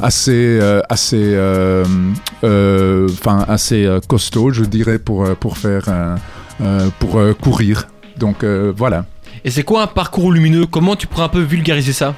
assez, 0.00 0.60
assez, 0.88 1.36
enfin, 2.42 3.44
assez 3.48 3.98
costaud, 4.08 4.50
je 4.52 4.64
dirais, 4.64 4.98
pour, 4.98 5.24
pour 5.36 5.58
faire. 5.58 5.84
Euh, 6.60 6.88
pour 6.98 7.18
euh, 7.18 7.34
courir. 7.34 7.88
Donc 8.16 8.44
euh, 8.44 8.72
voilà. 8.76 9.06
Et 9.44 9.50
c'est 9.50 9.62
quoi 9.62 9.82
un 9.82 9.86
parcours 9.86 10.32
lumineux? 10.32 10.66
Comment 10.66 10.96
tu 10.96 11.06
pourrais 11.06 11.24
un 11.24 11.28
peu 11.28 11.40
vulgariser 11.40 11.92
ça? 11.92 12.14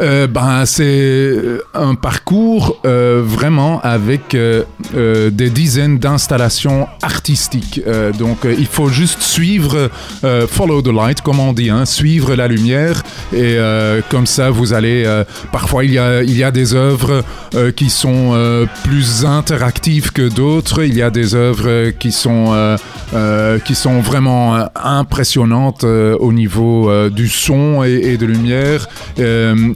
Euh, 0.00 0.26
ben, 0.26 0.64
c'est 0.64 1.34
un 1.74 1.94
parcours 1.94 2.80
euh, 2.86 3.22
vraiment 3.24 3.80
avec 3.82 4.34
euh, 4.34 4.62
euh, 4.94 5.30
des 5.30 5.50
dizaines 5.50 5.98
d'installations 5.98 6.88
artistiques. 7.02 7.80
Euh, 7.86 8.12
donc, 8.12 8.44
euh, 8.44 8.54
il 8.58 8.66
faut 8.66 8.88
juste 8.88 9.20
suivre, 9.20 9.90
euh, 10.24 10.46
follow 10.46 10.80
the 10.80 10.88
light, 10.88 11.20
comme 11.20 11.40
on 11.40 11.52
dit, 11.52 11.68
hein, 11.70 11.84
suivre 11.84 12.34
la 12.34 12.48
lumière. 12.48 13.02
Et 13.32 13.56
euh, 13.58 14.00
comme 14.08 14.26
ça, 14.26 14.50
vous 14.50 14.72
allez. 14.72 15.04
euh, 15.04 15.24
parfois, 15.52 15.84
il 15.84 15.92
y 15.92 15.98
a, 15.98 16.22
il 16.22 16.36
y 16.36 16.42
a 16.42 16.50
des 16.50 16.74
œuvres 16.74 17.22
euh, 17.54 17.70
qui 17.70 17.90
sont 17.90 18.30
euh, 18.32 18.66
plus 18.84 19.24
interactives 19.26 20.10
que 20.12 20.28
d'autres. 20.28 20.84
Il 20.84 20.96
y 20.96 21.02
a 21.02 21.10
des 21.10 21.34
œuvres 21.34 21.68
euh, 21.68 21.90
qui 21.90 22.12
sont, 22.12 22.46
euh, 22.52 22.76
euh, 23.14 23.58
qui 23.58 23.74
sont 23.74 24.00
vraiment 24.00 24.56
euh, 24.56 24.64
impressionnantes 24.82 25.84
euh, 25.84 26.16
au 26.18 26.32
niveau 26.32 26.90
euh, 26.90 27.10
du 27.10 27.28
son 27.28 27.82
et 27.84 28.16
de 28.16 28.26
lumière. 28.26 28.88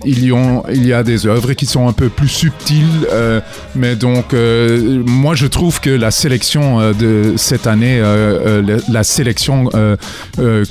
Il, 0.06 0.25
y 0.25 0.30
ont, 0.30 0.62
il 0.72 0.86
y 0.86 0.92
a 0.92 1.02
des 1.02 1.26
œuvres 1.26 1.52
qui 1.54 1.66
sont 1.66 1.88
un 1.88 1.92
peu 1.92 2.08
plus 2.08 2.28
subtiles, 2.28 3.08
euh, 3.12 3.40
mais 3.75 3.96
donc 3.96 4.34
euh, 4.34 5.02
moi 5.04 5.34
je 5.34 5.48
trouve 5.48 5.80
que 5.80 5.90
la 5.90 6.12
sélection 6.12 6.80
euh, 6.80 6.92
de 6.92 7.34
cette 7.36 7.66
année, 7.66 8.00
la, 8.00 8.76
la 8.88 9.04
sélection 9.04 9.68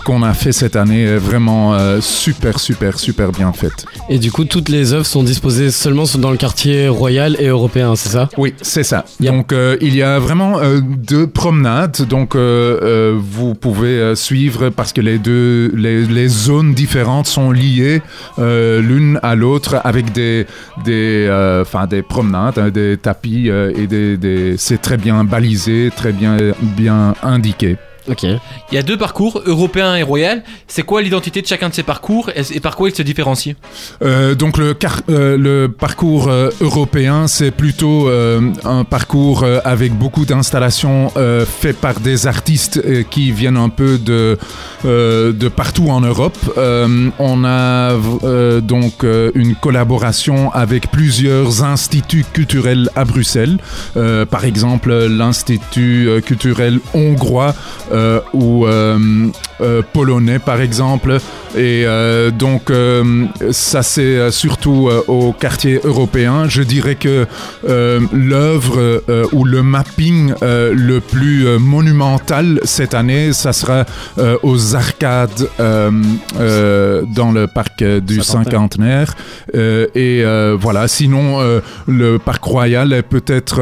qu'on 0.06 0.24
a 0.24 0.34
fait 0.34 0.54
cette 0.54 0.76
année 0.76 1.04
est 1.04 1.18
vraiment 1.18 1.78
super 2.00 2.60
super 2.60 2.98
super 2.98 3.32
bien 3.32 3.52
faite. 3.52 3.86
Et 4.10 4.20
du 4.20 4.32
coup, 4.32 4.46
toutes 4.46 4.70
les 4.70 4.94
œuvres 4.94 5.06
sont 5.06 5.24
disposées 5.24 5.72
seulement 5.72 6.06
dans 6.18 6.32
le 6.32 6.38
quartier 6.38 6.88
royal 6.88 7.36
et 7.40 7.48
européen, 7.48 7.96
c'est 7.96 8.10
ça? 8.10 8.30
Oui, 8.38 8.54
c'est 8.62 8.84
ça. 8.84 9.06
Yep. 9.20 9.34
Donc, 9.34 9.54
il 9.82 9.96
y 9.96 10.02
a 10.02 10.20
vraiment 10.20 10.60
deux 10.82 11.28
promenades. 11.28 12.08
Donc, 12.08 12.36
vous 12.36 13.56
pouvez 13.56 14.16
suivre 14.16 14.70
parce 14.70 14.94
que 14.94 15.02
les 15.02 15.18
deux, 15.18 15.72
les, 15.76 16.06
les 16.06 16.28
zones 16.28 16.74
différentes 16.74 17.28
sont 17.28 17.52
liées 17.52 18.02
l'une 18.38 19.20
à 19.30 19.36
l'autre 19.36 19.82
avec 19.84 20.12
des, 20.12 20.46
des, 20.84 21.26
euh, 21.30 21.64
promenades, 22.02 22.58
hein, 22.60 22.70
des 22.70 22.98
tapis 22.98 23.50
euh, 23.50 23.72
et 23.76 23.88
des, 23.88 24.18
des- 24.18 24.56
c'est 24.58 24.82
très 24.82 24.98
bien 24.98 25.24
balisé, 25.24 25.92
très 25.96 26.12
bien, 26.12 26.38
bien 26.62 27.14
indiqué. 27.24 27.78
Ok. 28.10 28.24
Il 28.24 28.76
y 28.76 28.78
a 28.78 28.84
deux 28.84 28.98
parcours, 28.98 29.42
européen 29.46 29.96
et 29.96 30.04
royal. 30.04 30.44
C'est 30.68 30.84
quoi 30.84 31.02
l'identité 31.02 31.42
de 31.42 31.48
chacun 31.48 31.70
de 31.70 31.74
ces 31.74 31.84
parcours 31.84 32.30
et, 32.36 32.42
et 32.56 32.60
par 32.60 32.76
quoi 32.76 32.90
ils 32.90 32.96
se 32.96 33.02
différencient 33.02 33.56
Euh, 34.04 34.36
donc 34.36 34.58
le, 34.58 34.74
car- 34.74 35.02
euh, 35.10 35.38
le 35.38 35.68
parcours 35.70 36.28
euh, 36.28 36.50
européen, 36.62 37.28
c'est 37.28 37.52
plutôt 37.52 38.08
euh, 38.10 38.42
un 38.64 38.84
parcours 38.84 39.44
euh, 39.44 39.60
avec 39.66 39.94
beaucoup 39.94 40.26
d'installations 40.26 41.12
euh, 41.18 41.46
fait 41.46 41.74
par 41.74 42.00
des 42.00 42.28
artistes 42.28 42.78
euh, 42.86 43.04
qui 43.10 43.32
viennent 43.32 43.58
un 43.58 43.70
peu 43.70 43.98
de, 43.98 44.38
euh, 44.86 45.32
de 45.34 45.48
partout 45.48 45.90
en 45.90 46.02
Europe. 46.02 46.38
Euh, 46.58 47.10
on 47.20 47.44
a 47.44 47.92
euh, 48.24 48.62
donc 48.62 49.04
euh, 49.04 49.32
une 49.36 49.56
collaboration 49.56 50.52
avec 50.54 50.92
plusieurs 50.92 51.64
instituts 51.64 52.26
culturels 52.34 52.90
à 52.96 53.04
Bruxelles. 53.06 53.58
Euh, 53.98 54.26
par 54.26 54.46
exemple, 54.46 54.94
l'Institut 55.08 56.10
culturel 56.26 56.80
hongrois 56.94 57.54
euh, 57.96 58.20
ou 58.34 58.66
euh, 58.66 58.98
euh, 59.62 59.82
polonais, 59.94 60.40
par 60.40 60.60
exemple. 60.60 61.18
Et 61.56 61.84
euh, 61.86 62.32
donc, 62.32 62.72
ça 63.52 63.82
c'est 63.84 64.30
surtout 64.32 64.90
au 65.08 65.32
quartier 65.32 65.80
européen. 65.84 66.50
Je 66.50 66.62
dirais 66.62 66.96
que 66.96 67.26
l'œuvre 67.64 69.02
ou 69.32 69.46
le 69.46 69.64
mapping 69.64 70.34
le 70.42 71.00
plus 71.00 71.48
monumental 71.58 72.60
cette 72.64 72.94
année, 72.94 73.32
ça 73.32 73.54
sera 73.54 73.86
aux 74.44 74.76
arcades 74.76 75.48
dans 75.58 77.32
le 77.32 77.46
parc 77.48 77.84
du 77.84 78.22
Cinquantenaire. 78.22 79.16
et 79.54 80.24
voilà, 80.60 80.90
sinon, 80.90 81.40
le 81.88 82.18
parc 82.18 82.44
royal 82.44 82.92
est 82.92 83.04
peut-être 83.04 83.62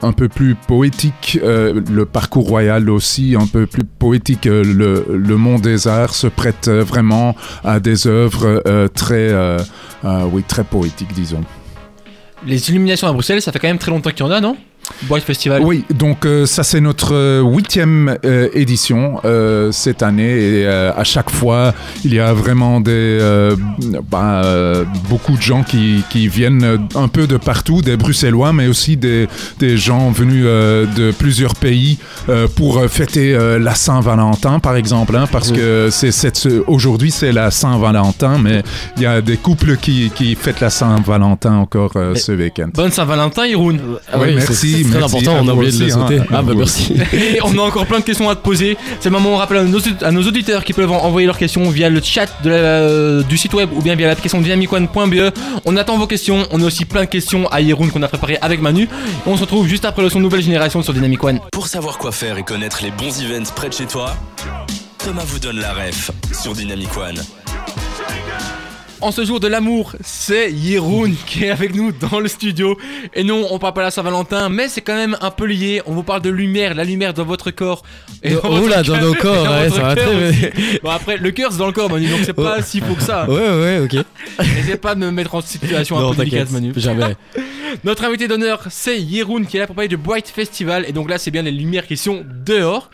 un 0.00 0.12
peu 0.12 0.28
plus 0.28 0.54
poétique. 0.54 1.38
Le 1.42 2.04
parcours 2.06 2.48
royal 2.48 2.88
aussi, 2.88 3.17
un 3.18 3.46
peu 3.46 3.66
plus 3.66 3.84
poétique. 3.84 4.46
Euh, 4.46 4.62
Le, 4.62 5.06
le 5.16 5.36
monde 5.36 5.62
des 5.62 5.88
arts 5.88 6.14
se 6.14 6.26
prête 6.26 6.68
euh, 6.68 6.82
vraiment 6.82 7.34
à 7.64 7.80
des 7.80 8.06
œuvres 8.06 8.62
euh, 8.66 8.88
très, 8.88 9.34
oui, 10.32 10.42
très 10.46 10.64
poétiques, 10.64 11.12
disons. 11.14 11.42
Les 12.46 12.70
illuminations 12.70 13.08
à 13.08 13.12
Bruxelles, 13.12 13.42
ça 13.42 13.50
fait 13.52 13.58
quand 13.58 13.68
même 13.68 13.78
très 13.78 13.90
longtemps 13.90 14.10
qu'il 14.10 14.24
y 14.24 14.28
en 14.28 14.30
a, 14.30 14.40
non? 14.40 14.56
Festival. 15.24 15.62
Oui, 15.62 15.84
donc 15.94 16.26
euh, 16.26 16.46
ça 16.46 16.62
c'est 16.62 16.80
notre 16.80 17.14
euh, 17.14 17.42
huitième 17.42 18.16
euh, 18.24 18.48
édition 18.54 19.20
euh, 19.24 19.72
cette 19.72 20.02
année 20.02 20.60
et 20.60 20.66
à 20.66 21.04
chaque 21.04 21.30
fois 21.30 21.74
il 22.04 22.14
y 22.14 22.20
a 22.20 22.32
vraiment 22.32 22.80
des 22.80 23.18
bah, 24.10 24.42
beaucoup 25.08 25.36
de 25.36 25.42
gens 25.42 25.62
qui, 25.62 26.02
qui 26.10 26.28
viennent 26.28 26.86
un 26.94 27.08
peu 27.08 27.26
de 27.26 27.36
partout, 27.36 27.82
des 27.82 27.96
Bruxellois 27.96 28.52
mais 28.52 28.66
aussi 28.66 28.96
des, 28.96 29.28
des 29.58 29.76
gens 29.76 30.10
venus 30.10 30.44
de 30.44 31.12
plusieurs 31.12 31.54
pays 31.54 31.98
pour 32.56 32.82
fêter 32.88 33.36
la 33.58 33.74
Saint-Valentin 33.74 34.58
par 34.58 34.76
exemple, 34.76 35.16
hein, 35.16 35.26
parce 35.30 35.52
que 35.52 35.88
c'est 35.90 36.18
aujourd'hui 36.66 37.10
c'est 37.10 37.32
la 37.32 37.50
Saint-Valentin 37.50 38.38
mais 38.38 38.62
il 38.96 39.02
y 39.02 39.06
a 39.06 39.20
des 39.20 39.36
couples 39.36 39.76
qui, 39.76 40.10
qui 40.14 40.34
fêtent 40.34 40.60
la 40.60 40.70
Saint-Valentin 40.70 41.54
encore 41.54 41.92
ce 42.14 42.32
week-end. 42.32 42.68
Bonne 42.74 42.92
Saint-Valentin, 42.92 43.46
Iroun. 43.46 43.78
Oui, 44.18 44.28
oui, 44.36 44.77
merci, 44.78 44.84
c'est- 44.84 44.90
très 44.90 44.98
merci 45.00 45.16
important, 45.28 45.44
on 45.44 45.48
a 45.48 45.52
vous 45.52 45.58
oublié 45.58 45.72
de 45.72 45.78
le 45.78 45.84
aussi, 45.86 45.92
hein. 45.94 46.00
sauter. 46.08 46.18
À 46.20 46.24
Ah 46.38 46.42
bah 46.42 46.52
vous 46.52 46.58
merci. 46.58 46.94
Et 47.12 47.38
on 47.42 47.58
a 47.58 47.62
encore 47.62 47.86
plein 47.86 47.98
de 48.00 48.04
questions 48.04 48.28
à 48.30 48.36
te 48.36 48.42
poser. 48.42 48.76
C'est 49.00 49.08
le 49.08 49.12
moment 49.12 49.30
où 49.30 49.32
on 49.34 49.36
rappelle 49.36 49.58
à 49.58 49.62
nos, 49.64 49.78
à 50.02 50.10
nos 50.10 50.22
auditeurs 50.22 50.64
qui 50.64 50.72
peuvent 50.72 50.90
en- 50.90 51.04
envoyer 51.04 51.26
leurs 51.26 51.38
questions 51.38 51.68
via 51.70 51.88
le 51.88 52.00
chat 52.02 52.26
de 52.42 52.50
la- 52.50 53.22
du 53.22 53.36
site 53.36 53.54
web 53.54 53.70
ou 53.74 53.82
bien 53.82 53.94
via 53.94 54.06
l'application 54.06 54.40
dynamicone.be. 54.40 55.32
On 55.64 55.76
attend 55.76 55.96
vos 55.98 56.06
questions. 56.06 56.46
On 56.50 56.60
a 56.62 56.64
aussi 56.64 56.84
plein 56.84 57.02
de 57.04 57.08
questions 57.08 57.46
à 57.48 57.60
Yeroun 57.60 57.90
qu'on 57.90 58.02
a 58.02 58.08
préparé 58.08 58.38
avec 58.40 58.60
Manu. 58.60 58.84
Et 58.84 58.88
on 59.26 59.36
se 59.36 59.42
retrouve 59.42 59.66
juste 59.66 59.84
après 59.84 60.02
le 60.02 60.10
son 60.10 60.20
Nouvelle 60.20 60.42
Génération 60.42 60.82
sur 60.82 60.92
Dynamic 60.94 61.22
One. 61.24 61.40
Pour 61.52 61.66
savoir 61.68 61.98
quoi 61.98 62.12
faire 62.12 62.38
et 62.38 62.42
connaître 62.42 62.80
les 62.82 62.90
bons 62.90 63.20
events 63.22 63.50
près 63.54 63.68
de 63.68 63.74
chez 63.74 63.86
toi, 63.86 64.14
Thomas 64.98 65.22
vous 65.26 65.38
donne 65.38 65.58
la 65.60 65.72
ref 65.72 66.10
sur 66.40 66.52
Dynamic 66.54 66.96
One. 66.96 67.16
En 69.00 69.12
ce 69.12 69.24
jour 69.24 69.38
de 69.38 69.46
l'amour, 69.46 69.94
c'est 70.02 70.50
Yeroun 70.50 71.14
qui 71.24 71.44
est 71.44 71.50
avec 71.50 71.72
nous 71.72 71.92
dans 71.92 72.18
le 72.18 72.26
studio. 72.26 72.76
Et 73.14 73.22
non, 73.22 73.46
on 73.52 73.60
parle 73.60 73.72
pas 73.74 73.82
de 73.82 73.86
la 73.86 73.90
Saint-Valentin, 73.92 74.48
mais 74.48 74.68
c'est 74.68 74.80
quand 74.80 74.96
même 74.96 75.16
un 75.20 75.30
peu 75.30 75.44
lié. 75.46 75.80
On 75.86 75.92
vous 75.92 76.02
parle 76.02 76.20
de 76.20 76.30
lumière, 76.30 76.74
la 76.74 76.82
lumière 76.82 77.14
dans 77.14 77.24
votre 77.24 77.52
corps. 77.52 77.84
Oh 78.42 78.66
là, 78.66 78.82
dans 78.82 78.94
cœur- 78.94 79.02
nos 79.02 79.14
corps, 79.14 79.44
et 79.44 79.48
dans 79.48 79.50
ouais, 79.52 79.68
votre 79.68 79.76
ça 79.76 79.82
va 79.82 79.94
très 79.96 80.30
bien. 80.32 80.50
Bon 80.82 80.90
après, 80.90 81.16
le 81.16 81.30
cœur 81.30 81.52
c'est 81.52 81.58
dans 81.58 81.66
le 81.66 81.72
corps 81.72 81.88
Manu, 81.88 82.08
donc 82.08 82.20
c'est 82.24 82.32
pas 82.32 82.60
si 82.60 82.80
faux 82.80 82.94
que 82.94 83.02
ça. 83.02 83.24
Ouais, 83.30 83.34
ouais, 83.36 83.78
ok. 83.84 84.04
N'essaie 84.56 84.76
pas 84.78 84.94
de 84.96 85.00
me 85.00 85.10
mettre 85.12 85.34
en 85.36 85.40
situation 85.42 85.96
un 85.98 86.02
Non, 86.02 86.10
peu 86.10 86.16
délicate 86.24 86.50
Manu. 86.50 86.72
jamais. 86.76 87.14
Notre 87.84 88.04
invité 88.04 88.26
d'honneur, 88.26 88.62
c'est 88.70 88.98
Yeroun 89.00 89.46
qui 89.46 89.58
est 89.58 89.60
là 89.60 89.66
pour 89.66 89.76
parler 89.76 89.88
du 89.88 89.96
Bright 89.98 90.26
Festival. 90.28 90.84
Et 90.88 90.92
donc 90.92 91.08
là, 91.10 91.18
c'est 91.18 91.30
bien 91.30 91.42
les 91.42 91.50
lumières 91.52 91.86
qui 91.86 91.96
sont 91.98 92.24
dehors. 92.46 92.90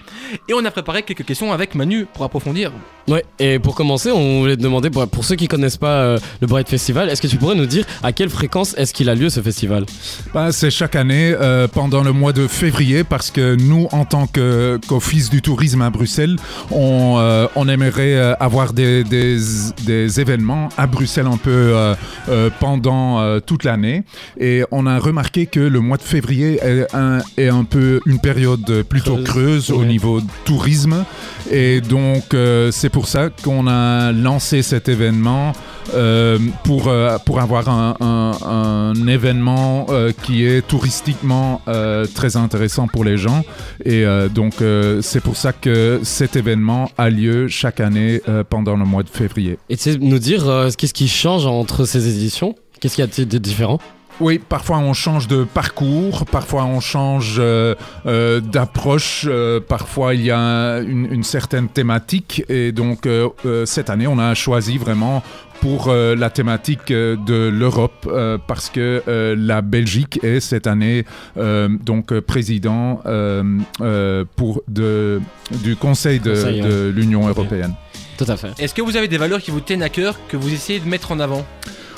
Et 0.49 0.53
on 0.53 0.65
a 0.65 0.71
préparé 0.73 1.03
quelques 1.05 1.25
questions 1.25 1.53
avec 1.53 1.75
Manu 1.77 2.07
pour 2.13 2.25
approfondir. 2.25 2.73
Ouais, 3.07 3.23
et 3.39 3.59
pour 3.59 3.75
commencer, 3.75 4.11
on 4.11 4.41
voulait 4.41 4.57
te 4.57 4.63
demander, 4.63 4.89
pour, 4.89 5.07
pour 5.09 5.25
ceux 5.25 5.37
qui 5.37 5.47
connaissent 5.47 5.77
pas 5.77 6.01
euh, 6.03 6.19
le 6.41 6.47
Bright 6.47 6.69
Festival, 6.69 7.11
est-ce 7.11 7.21
que 7.21 7.27
tu 7.27 7.37
pourrais 7.37 7.55
nous 7.55 7.67
dire 7.67 7.85
à 8.03 8.13
quelle 8.13 8.31
fréquence 8.31 8.75
est-ce 8.79 8.95
qu'il 8.95 9.11
a 9.11 9.15
lieu 9.15 9.29
ce 9.29 9.41
festival? 9.41 9.85
Ben, 10.33 10.53
c'est 10.53 10.71
chaque 10.71 10.97
année 10.97 11.35
euh, 11.39 11.69
pendant 11.69 12.03
le 12.03 12.13
mois 12.13 12.33
de 12.33 12.47
février 12.47 13.05
parce 13.05 13.31
que 13.31 13.57
nous, 13.57 13.89
en 13.93 14.07
tant 14.07 14.27
qu'Office 14.27 15.29
du 15.29 15.43
tourisme 15.43 15.83
à 15.83 15.91
Bruxelles, 15.91 16.37
on, 16.71 17.17
euh, 17.19 17.47
on 17.57 17.69
aimerait 17.69 18.17
avoir 18.41 18.73
des, 18.73 19.05
des, 19.05 19.39
des 19.85 20.21
événements 20.21 20.71
à 20.79 20.87
Bruxelles 20.87 21.27
un 21.27 21.37
peu 21.37 21.75
pendant 22.61 23.41
toute 23.41 23.65
l'année. 23.65 24.05
Et 24.41 24.63
on 24.71 24.87
a 24.87 24.99
remarqué 24.99 25.47
que 25.47 25.61
le 25.61 25.81
mois 25.81 25.97
de 25.99 26.03
février 26.03 26.59
est 26.63 26.87
un, 26.95 27.21
est 27.37 27.49
un 27.49 27.65
peu 27.65 28.01
une 28.07 28.19
période 28.19 28.83
plutôt 28.89 29.17
Creuse. 29.17 29.25
creuse 29.25 29.71
au 29.71 29.85
niveau 29.85 30.21
tourisme. 30.45 31.05
Et 31.51 31.81
donc, 31.81 32.33
euh, 32.35 32.71
c'est 32.73 32.89
pour 32.89 33.07
ça 33.09 33.29
qu'on 33.31 33.67
a 33.67 34.13
lancé 34.13 34.63
cet 34.63 34.89
événement 34.89 35.53
euh, 35.95 36.39
pour, 36.65 36.89
euh, 36.89 37.19
pour 37.27 37.41
avoir 37.41 37.69
un, 37.69 37.95
un- 38.01 38.93
un 38.95 39.07
événement 39.07 39.87
euh, 39.91 40.13
qui 40.23 40.45
est 40.47 40.67
touristiquement 40.67 41.61
euh, 41.69 42.07
très 42.15 42.37
intéressant 42.37 42.87
pour 42.89 43.05
les 43.05 43.17
gens. 43.19 43.43
Et 43.85 44.05
euh, 44.05 44.29
donc, 44.29 44.55
c'est 45.03 45.21
pour 45.21 45.37
ça 45.37 45.53
que 45.53 46.01
cet 46.03 46.37
événement 46.37 46.91
a 46.97 47.11
lieu 47.11 47.49
chaque 47.49 47.81
année 47.81 48.21
pendant 48.49 48.77
le 48.77 48.85
mois 48.85 49.03
de 49.03 49.09
février. 49.11 49.59
Et 49.69 49.77
tu 49.77 49.83
sais 49.83 49.99
nous 50.01 50.19
dire 50.19 50.45
qu'est-ce 50.79 50.95
qui 50.95 51.09
change 51.09 51.47
entre 51.47 51.85
ces 51.85 52.09
éditions? 52.09 52.55
Qu'est-ce 52.81 52.97
qu'il 52.97 53.05
y 53.05 53.23
a 53.23 53.25
de 53.25 53.39
différent? 53.39 53.79
Oui, 54.21 54.39
parfois 54.39 54.79
on 54.79 54.93
change 54.93 55.27
de 55.27 55.43
parcours, 55.43 56.25
parfois 56.27 56.65
on 56.65 56.79
change 56.79 57.37
euh, 57.39 57.75
euh, 58.07 58.41
d'approche, 58.41 59.27
euh, 59.29 59.59
parfois 59.59 60.15
il 60.15 60.23
y 60.23 60.31
a 60.31 60.79
une, 60.79 61.13
une 61.13 61.25
certaine 61.25 61.69
thématique. 61.69 62.45
Et 62.49 62.71
donc 62.71 63.07
euh, 63.07 63.29
euh, 63.45 63.67
cette 63.67 63.91
année, 63.91 64.07
on 64.07 64.19
a 64.21 64.35
choisi 64.35 64.79
vraiment 64.79 65.23
pour 65.61 65.89
euh, 65.89 66.15
la 66.15 66.31
thématique 66.31 66.91
euh, 66.91 67.17
de 67.17 67.49
l'Europe 67.49 68.07
euh, 68.07 68.39
parce 68.47 68.71
que 68.71 69.03
euh, 69.09 69.35
la 69.37 69.63
Belgique 69.63 70.21
est 70.23 70.41
cette 70.41 70.69
année 70.69 71.05
euh, 71.37 71.69
donc 71.69 72.19
président 72.21 73.01
euh, 73.07 73.43
euh, 73.81 74.25
pour 74.37 74.63
de, 74.69 75.21
du 75.63 75.75
Conseil 75.75 76.21
de, 76.21 76.35
Conseil, 76.35 76.61
de 76.61 76.93
l'Union 76.95 77.27
européenne. 77.27 77.75
Tout 78.17 78.27
à 78.29 78.37
fait. 78.37 78.51
Est-ce 78.61 78.75
que 78.75 78.83
vous 78.83 78.97
avez 78.97 79.09
des 79.09 79.19
valeurs 79.19 79.41
qui 79.41 79.51
vous 79.51 79.61
tiennent 79.61 79.83
à 79.83 79.89
cœur, 79.89 80.15
que 80.29 80.37
vous 80.37 80.53
essayez 80.53 80.79
de 80.79 80.89
mettre 80.89 81.11
en 81.11 81.19
avant? 81.19 81.45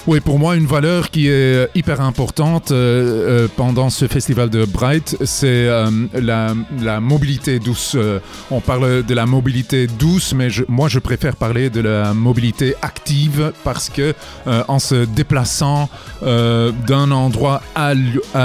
Oui, 0.08 0.20
pour 0.20 0.38
moi, 0.38 0.54
une 0.54 0.66
valeur 0.66 1.10
qui 1.10 1.26
est 1.26 1.68
hyper 1.74 2.00
importante 2.00 2.70
euh, 2.70 3.46
euh, 3.46 3.48
pendant 3.56 3.90
ce 3.90 4.06
festival 4.06 4.50
de 4.50 4.64
Bright, 4.64 5.16
c'est 5.24 5.66
euh, 5.66 5.90
la, 6.14 7.00
mobilité 7.00 7.58
douce. 7.58 7.96
Euh, 7.96 8.20
on 8.52 8.60
parle 8.60 9.02
de 9.02 9.14
la 9.14 9.26
mobilité 9.26 9.88
douce, 9.88 10.32
mais 10.32 10.46
moi, 10.68 10.88
je 10.88 11.00
préfère 11.00 11.34
parler 11.34 11.70
de 11.70 11.80
la 11.80 12.14
mobilité 12.14 12.76
active 12.82 13.52
parce 13.64 13.88
que 13.88 14.14
euh, 14.46 14.62
en 14.68 14.78
se 14.78 15.06
déplaçant 15.06 15.88
euh, 16.22 16.70
d'un 16.86 17.10
endroit 17.10 17.60
à, 17.74 17.92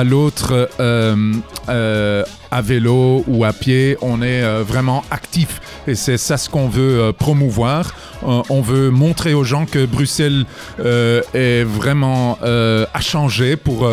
l'autre, 0.03 0.67
euh, 0.79 1.33
euh, 1.69 2.23
à 2.51 2.61
vélo 2.61 3.23
ou 3.27 3.45
à 3.45 3.53
pied, 3.53 3.97
on 4.01 4.21
est 4.21 4.43
euh, 4.43 4.63
vraiment 4.63 5.03
actif. 5.09 5.61
Et 5.87 5.95
c'est 5.95 6.17
ça 6.17 6.37
ce 6.37 6.49
qu'on 6.49 6.67
veut 6.67 6.99
euh, 6.99 7.13
promouvoir. 7.13 7.95
Euh, 8.23 8.43
on 8.49 8.61
veut 8.61 8.89
montrer 8.91 9.33
aux 9.33 9.45
gens 9.45 9.65
que 9.65 9.85
Bruxelles 9.85 10.45
est 11.33 11.63
vraiment 11.63 12.37
à 12.41 13.01
changer 13.01 13.55
pour, 13.55 13.89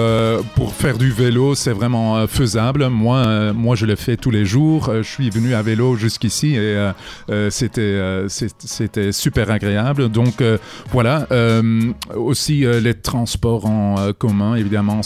pour 0.54 0.74
faire 0.74 0.98
du 0.98 1.10
vélo. 1.10 1.54
C'est 1.54 1.72
vraiment 1.72 2.26
faisable. 2.26 2.88
Moi, 2.88 3.52
moi, 3.54 3.76
je 3.76 3.86
le 3.86 3.96
fais 3.96 4.16
tous 4.16 4.30
les 4.30 4.44
jours. 4.44 4.90
Je 4.94 5.02
suis 5.02 5.30
venu 5.30 5.54
à 5.54 5.62
vélo 5.62 5.96
jusqu'ici 5.96 6.56
et 6.56 6.90
c'était 7.48 9.12
super 9.12 9.50
agréable. 9.50 10.10
Donc 10.10 10.42
voilà. 10.90 11.26
Aussi, 12.14 12.66
les 12.66 12.94
transports 12.94 13.64
en 13.64 14.12
commun, 14.12 14.54
évidemment, 14.56 15.00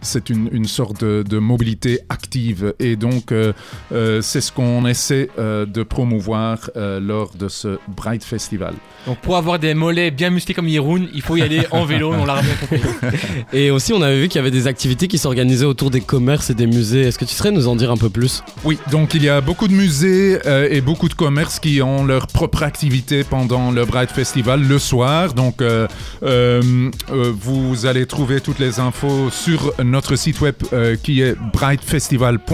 c'est 0.00 0.30
une, 0.30 0.48
une 0.52 0.66
sorte 0.66 1.04
de, 1.04 1.22
de 1.22 1.38
mobilité 1.38 2.00
active. 2.08 2.67
Live. 2.68 2.74
Et 2.78 2.96
donc, 2.96 3.32
euh, 3.32 3.52
euh, 3.92 4.20
c'est 4.22 4.40
ce 4.40 4.52
qu'on 4.52 4.86
essaie 4.86 5.28
euh, 5.38 5.66
de 5.66 5.82
promouvoir 5.82 6.70
euh, 6.76 7.00
lors 7.00 7.30
de 7.36 7.48
ce 7.48 7.78
Bright 7.88 8.24
Festival. 8.24 8.74
Donc 9.06 9.18
pour 9.18 9.36
avoir 9.36 9.58
des 9.58 9.74
mollets 9.74 10.10
bien 10.10 10.30
musclés 10.30 10.54
comme 10.54 10.68
Yeroun, 10.68 11.08
il 11.14 11.22
faut 11.22 11.36
y 11.36 11.42
aller 11.42 11.62
en 11.70 11.84
vélo, 11.84 12.12
on 12.12 12.24
l'a 12.24 12.42
bien 12.42 12.54
compris. 12.60 12.80
Et 13.52 13.70
aussi, 13.70 13.92
on 13.92 14.02
avait 14.02 14.20
vu 14.20 14.28
qu'il 14.28 14.36
y 14.36 14.40
avait 14.40 14.50
des 14.50 14.66
activités 14.66 15.08
qui 15.08 15.18
s'organisaient 15.18 15.64
autour 15.64 15.90
des 15.90 16.00
commerces 16.00 16.50
et 16.50 16.54
des 16.54 16.66
musées. 16.66 17.02
Est-ce 17.02 17.18
que 17.18 17.24
tu 17.24 17.34
serais 17.34 17.50
nous 17.50 17.68
en 17.68 17.76
dire 17.76 17.90
un 17.90 17.96
peu 17.96 18.10
plus? 18.10 18.42
Oui, 18.64 18.78
donc 18.90 19.14
il 19.14 19.22
y 19.22 19.28
a 19.28 19.40
beaucoup 19.40 19.68
de 19.68 19.72
musées 19.72 20.38
euh, 20.46 20.68
et 20.70 20.80
beaucoup 20.80 21.08
de 21.08 21.14
commerces 21.14 21.58
qui 21.58 21.80
ont 21.80 22.04
leur 22.04 22.26
propre 22.26 22.62
activité 22.62 23.24
pendant 23.24 23.70
le 23.70 23.84
Bright 23.84 24.10
Festival 24.10 24.62
le 24.66 24.78
soir. 24.78 25.32
Donc 25.32 25.62
euh, 25.62 25.86
euh, 26.22 26.90
euh, 27.10 27.32
vous 27.34 27.86
allez 27.86 28.04
trouver 28.06 28.40
toutes 28.40 28.58
les 28.58 28.80
infos 28.80 29.30
sur 29.30 29.72
notre 29.82 30.16
site 30.16 30.40
web 30.40 30.54
euh, 30.72 30.96
qui 31.02 31.22
est 31.22 31.34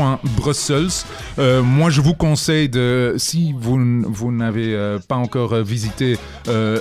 brightfestival.brussels. 0.04 1.04
Euh, 1.38 1.62
moi, 1.62 1.90
je 1.90 2.00
vous 2.00 2.14
conseille 2.14 2.68
de, 2.68 3.14
si 3.16 3.54
vous, 3.58 4.02
vous 4.06 4.32
n'avez 4.32 4.75
euh, 4.75 4.99
pas 4.99 5.16
encore 5.16 5.52
euh, 5.54 5.62
visité 5.62 6.18
euh, 6.49 6.78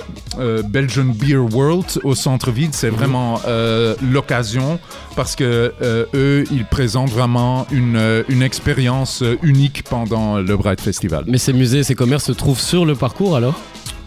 Belgian 0.68 1.06
Beer 1.06 1.36
World 1.36 2.00
au 2.04 2.14
centre-ville, 2.14 2.70
c'est 2.72 2.90
vraiment 2.90 3.40
euh, 3.46 3.94
l'occasion 4.02 4.78
parce 5.16 5.36
que 5.36 5.72
eux, 6.14 6.44
ils 6.50 6.64
présentent 6.64 7.10
vraiment 7.10 7.66
une, 7.70 8.24
une 8.28 8.42
expérience 8.42 9.22
unique 9.42 9.84
pendant 9.84 10.38
le 10.38 10.56
Bright 10.56 10.80
Festival. 10.80 11.24
Mais 11.26 11.38
ces 11.38 11.52
musées 11.52 11.82
ces 11.82 11.94
commerces 11.94 12.24
se 12.24 12.32
trouvent 12.32 12.60
sur 12.60 12.84
le 12.84 12.94
parcours 12.94 13.36
alors? 13.36 13.54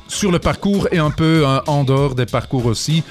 Sur 0.07 0.31
le 0.31 0.39
parcours 0.39 0.87
et 0.91 0.97
un 0.97 1.09
peu 1.11 1.45
en 1.67 1.83
dehors 1.83 2.15
des 2.15 2.25
parcours 2.25 2.65
aussi. 2.65 3.03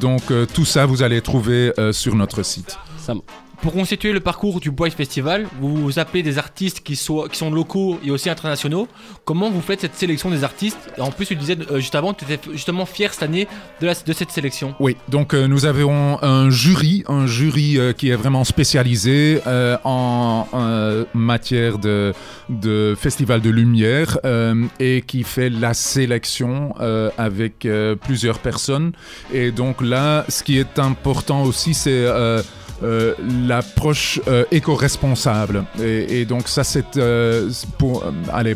Donc 0.00 0.22
tout 0.54 0.64
ça, 0.64 0.86
vous 0.86 1.02
allez 1.02 1.20
trouver 1.20 1.72
sur 1.92 2.14
notre 2.14 2.42
site. 2.42 2.78
Ça 2.98 3.14
Pour 3.62 3.74
constituer 3.74 4.12
le 4.12 4.18
parcours 4.18 4.58
du 4.58 4.72
Bright 4.72 4.92
Festival, 4.92 5.46
vous, 5.60 6.00
appelez 6.00 6.24
des 6.24 6.36
artistes 6.36 6.80
qui, 6.80 6.96
sont 6.96 7.28
locaux 7.52 8.00
et 8.04 8.10
aussi 8.10 8.28
internationaux. 8.28 8.88
Comment 9.24 9.50
vous 9.50 9.60
faites 9.60 9.82
cette 9.82 9.94
sélection 9.94 10.30
des 10.30 10.42
artistes? 10.42 10.78
En 10.98 11.12
plus, 11.12 11.26
tu 11.26 11.36
disais 11.36 11.56
euh, 11.70 11.78
juste 11.78 11.94
avant 11.94 12.12
tu 12.12 12.24
étais 12.24 12.40
justement 12.50 12.86
fier 12.86 13.14
cette 13.14 13.22
année 13.22 13.46
de, 13.80 13.92
cette 14.12 14.32
sélection. 14.32 14.74
Oui, 14.80 14.96
donc 15.08 15.32
euh, 15.32 15.46
nous 15.46 15.64
avons 15.64 16.20
un 16.22 16.50
jury, 16.50 17.04
un 17.06 17.28
jury 17.28 17.78
euh, 17.78 17.92
qui 17.92 18.10
est 18.10 18.16
vraiment 18.16 18.42
spécialisé 18.42 19.40
en 19.84 20.48
matière 21.14 21.78
de, 21.78 22.12
festival 22.98 23.42
de 23.42 23.50
lumière 23.50 24.18
et 24.80 25.04
qui 25.06 25.22
fait 25.22 25.50
la 25.50 25.72
sélection 25.72 26.74
avec 27.16 27.68
plusieurs 28.00 28.40
personnes. 28.40 28.90
Et 29.32 29.52
donc 29.52 29.80
là, 29.82 30.24
ce 30.28 30.42
qui 30.42 30.58
est 30.58 30.80
important 30.80 31.44
aussi, 31.44 31.74
c'est 31.74 32.08
euh, 32.82 33.14
l'approche 33.46 34.20
euh, 34.28 34.44
éco-responsable. 34.50 35.64
Et, 35.80 36.24
donc 36.24 36.48
ça, 36.48 36.64
c'est 36.64 36.96
euh, 36.96 37.50
pour 37.78 38.04
allez, 38.32 38.54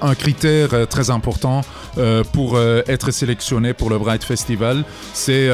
un 0.00 0.14
critère 0.14 0.88
très 0.88 1.10
important 1.10 1.60
pour 2.32 2.58
être 2.58 3.10
sélectionné 3.10 3.74
pour 3.74 3.90
le 3.90 3.98
Bright 3.98 4.24
Festival. 4.24 4.84
C'est 5.12 5.50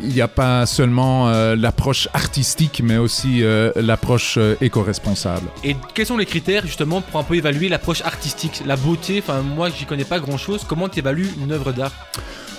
il 0.00 0.08
n'y 0.08 0.22
a 0.22 0.28
pas 0.28 0.64
seulement 0.64 1.30
l'approche 1.54 2.08
artistique, 2.14 2.80
mais 2.82 2.96
aussi 2.96 3.42
l'approche 3.76 4.38
éco-responsable. 4.62 5.48
Et 5.62 5.76
quels 5.92 6.06
sont 6.06 6.16
les 6.16 6.24
critères 6.24 6.64
justement 6.64 7.02
pour 7.02 7.20
un 7.20 7.24
peu 7.24 7.34
évaluer 7.34 7.68
l'approche 7.68 8.00
artistique, 8.02 8.62
la 8.64 8.76
beauté 8.76 9.18
Enfin, 9.18 9.42
moi, 9.42 9.68
j'y 9.68 9.84
connais 9.84 10.04
pas 10.04 10.18
grand 10.18 10.38
chose. 10.38 10.64
Comment 10.66 10.88
tu 10.88 11.00
évalues 11.00 11.28
une 11.42 11.52
œuvre 11.52 11.72
d'art? 11.72 11.92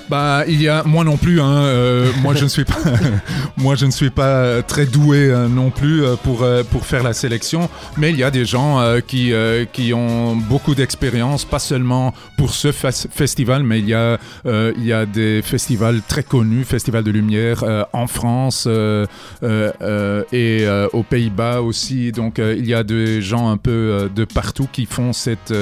Bah, 0.10 0.44
il 0.48 0.62
y 0.62 0.68
a 0.70 0.84
moi 0.84 1.04
non 1.04 1.18
plus. 1.18 1.42
Hein, 1.42 1.64
euh, 1.64 2.12
moi, 2.22 2.36
je 2.36 2.44
ne 2.44 2.50
suis 2.50 2.64
pas, 2.64 2.78
moi, 3.58 3.76
je 3.76 3.86
ne 3.88 3.92
suis 3.92 4.12
pas 4.12 4.62
très 4.62 4.86
doué 4.86 5.30
euh, 5.30 5.48
non 5.48 5.72
plus 5.72 6.04
euh, 6.04 6.16
pour 6.16 6.44
euh, 6.44 6.64
pour 6.64 6.86
faire 6.86 7.02
la 7.02 7.14
sélection. 7.14 7.70
Mais 7.98 8.12
il 8.12 8.18
y 8.18 8.24
a 8.24 8.30
des 8.32 8.46
gens 8.46 8.82
qui 9.08 9.34
qui 9.74 9.94
ont 9.94 10.36
beaucoup 10.36 10.76
d'expérience, 10.76 11.46
pas 11.46 11.60
seulement 11.60 12.14
pour 12.38 12.54
ce 12.54 12.68
fes- 12.72 13.08
festival, 13.10 13.64
mais 13.64 13.80
il 13.80 13.90
y 13.90 13.94
a 13.94 14.18
il 14.46 14.86
y 14.86 14.94
a 14.94 15.06
des 15.06 15.42
festivals 15.42 16.02
très 16.08 16.24
connus, 16.24 16.66
Festival 16.66 17.04
de 17.04 17.12
Lumière 17.12 17.64
en 17.94 18.08
France 18.08 18.68
et 20.32 20.68
aux 20.94 21.04
Pays-Bas 21.04 21.62
aussi. 21.62 22.12
Donc, 22.12 22.38
il 22.40 22.66
y 22.66 22.74
a 22.74 22.84
des 22.84 23.22
gens 23.22 23.50
un 23.50 23.58
peu 23.58 24.10
de 24.14 24.26
partout 24.26 24.68
qui 24.72 24.86
font 24.86 25.14
cette 25.14 25.54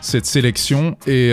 cette 0.00 0.26
sélection 0.26 0.96
et 1.06 1.32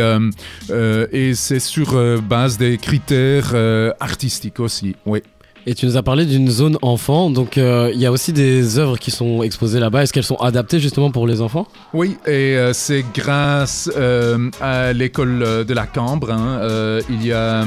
et 1.11 1.33
c'est 1.35 1.59
sur 1.59 1.95
euh, 1.95 2.17
base 2.55 2.57
des 2.57 2.77
critères 2.77 3.51
euh, 3.53 3.91
artistiques 3.99 4.59
aussi. 4.59 4.95
Oui. 5.05 5.21
Et 5.67 5.73
tu 5.73 5.87
nous 5.87 5.97
as 5.97 6.03
parlé 6.03 6.25
d'une 6.25 6.47
zone 6.47 6.77
enfant, 6.83 7.31
donc 7.31 7.57
euh, 7.57 7.89
il 7.91 7.99
y 7.99 8.05
a 8.05 8.11
aussi 8.11 8.33
des 8.33 8.77
œuvres 8.77 8.99
qui 8.99 9.09
sont 9.09 9.41
exposées 9.41 9.79
là-bas. 9.79 10.03
Est-ce 10.03 10.13
qu'elles 10.13 10.23
sont 10.23 10.35
adaptées 10.35 10.79
justement 10.79 11.09
pour 11.09 11.25
les 11.25 11.41
enfants? 11.41 11.65
Oui, 11.91 12.17
et 12.27 12.55
euh, 12.55 12.71
c'est 12.71 13.03
grâce 13.15 13.89
euh, 13.97 14.51
à 14.61 14.93
l'école 14.93 15.65
de 15.65 15.73
la 15.73 15.87
Cambre. 15.87 16.31
hein, 16.31 16.99
il 17.09 17.25
y 17.25 17.33
a 17.33 17.65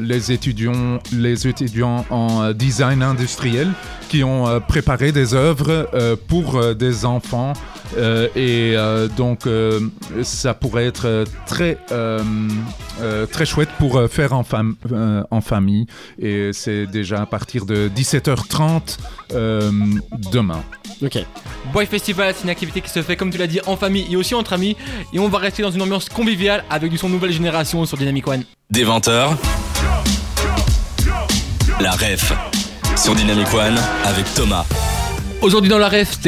les 0.00 0.30
étudiants, 0.30 1.00
les 1.12 1.48
étudiants 1.48 2.04
en 2.10 2.52
design 2.52 3.02
industriel 3.02 3.68
qui 4.08 4.22
ont 4.22 4.60
préparé 4.68 5.10
des 5.10 5.34
œuvres 5.34 5.90
pour 6.28 6.76
des 6.76 7.04
enfants. 7.04 7.54
Euh, 7.96 8.28
et 8.36 8.74
euh, 8.76 9.08
donc, 9.08 9.46
euh, 9.46 9.80
ça 10.22 10.54
pourrait 10.54 10.86
être 10.86 11.24
très, 11.46 11.76
euh, 11.90 12.22
euh, 13.00 13.26
très 13.26 13.44
chouette 13.46 13.68
pour 13.78 14.00
faire 14.08 14.32
en, 14.32 14.42
fam- 14.42 14.74
euh, 14.92 15.22
en 15.30 15.40
famille. 15.40 15.86
Et 16.20 16.50
c'est 16.52 16.86
déjà 16.86 17.22
à 17.22 17.26
partir 17.26 17.66
de 17.66 17.88
17h30 17.94 18.96
euh, 19.32 19.70
demain. 20.32 20.62
Ok. 21.02 21.18
Boy 21.72 21.86
Festival, 21.86 22.34
c'est 22.36 22.44
une 22.44 22.50
activité 22.50 22.80
qui 22.80 22.90
se 22.90 23.02
fait, 23.02 23.16
comme 23.16 23.30
tu 23.30 23.38
l'as 23.38 23.46
dit, 23.46 23.60
en 23.66 23.76
famille 23.76 24.06
et 24.10 24.16
aussi 24.16 24.34
entre 24.34 24.52
amis. 24.52 24.76
Et 25.12 25.18
on 25.18 25.28
va 25.28 25.38
rester 25.38 25.62
dans 25.62 25.70
une 25.70 25.82
ambiance 25.82 26.08
conviviale 26.08 26.64
avec 26.70 26.90
du 26.90 26.98
son 26.98 27.08
nouvelle 27.08 27.32
génération 27.32 27.84
sur 27.86 27.96
Dynamic 27.96 28.26
One. 28.28 28.44
Des 28.70 28.84
20h, 28.84 29.30
la 31.80 31.90
ref 31.92 32.32
sur 32.96 33.14
Dynamic 33.14 33.52
One 33.54 33.78
avec 34.04 34.32
Thomas. 34.34 34.64
Aujourd'hui 35.42 35.70
dans 35.70 35.78
la 35.78 35.88
ref, 35.88 36.18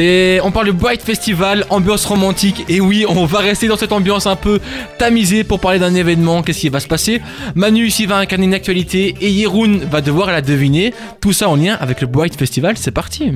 on 0.43 0.51
parle 0.51 0.65
du 0.65 0.71
Bright 0.71 1.03
Festival, 1.03 1.65
ambiance 1.69 2.03
romantique. 2.05 2.65
Et 2.67 2.81
oui, 2.81 3.05
on 3.07 3.25
va 3.25 3.39
rester 3.39 3.67
dans 3.67 3.77
cette 3.77 3.91
ambiance 3.91 4.25
un 4.25 4.35
peu 4.35 4.59
tamisée 4.97 5.43
pour 5.43 5.59
parler 5.59 5.77
d'un 5.77 5.93
événement. 5.93 6.41
Qu'est-ce 6.41 6.61
qui 6.61 6.69
va 6.69 6.79
se 6.79 6.87
passer? 6.87 7.21
Manu 7.53 7.85
ici 7.85 8.07
va 8.07 8.17
incarner 8.17 8.45
une 8.45 8.55
actualité 8.55 9.15
et 9.21 9.29
Yeroun 9.29 9.81
va 9.89 10.01
devoir 10.01 10.31
la 10.31 10.41
deviner. 10.41 10.95
Tout 11.21 11.31
ça 11.31 11.47
en 11.47 11.55
lien 11.55 11.77
avec 11.79 12.01
le 12.01 12.07
Bright 12.07 12.35
Festival. 12.35 12.75
C'est 12.75 12.91
parti. 12.91 13.33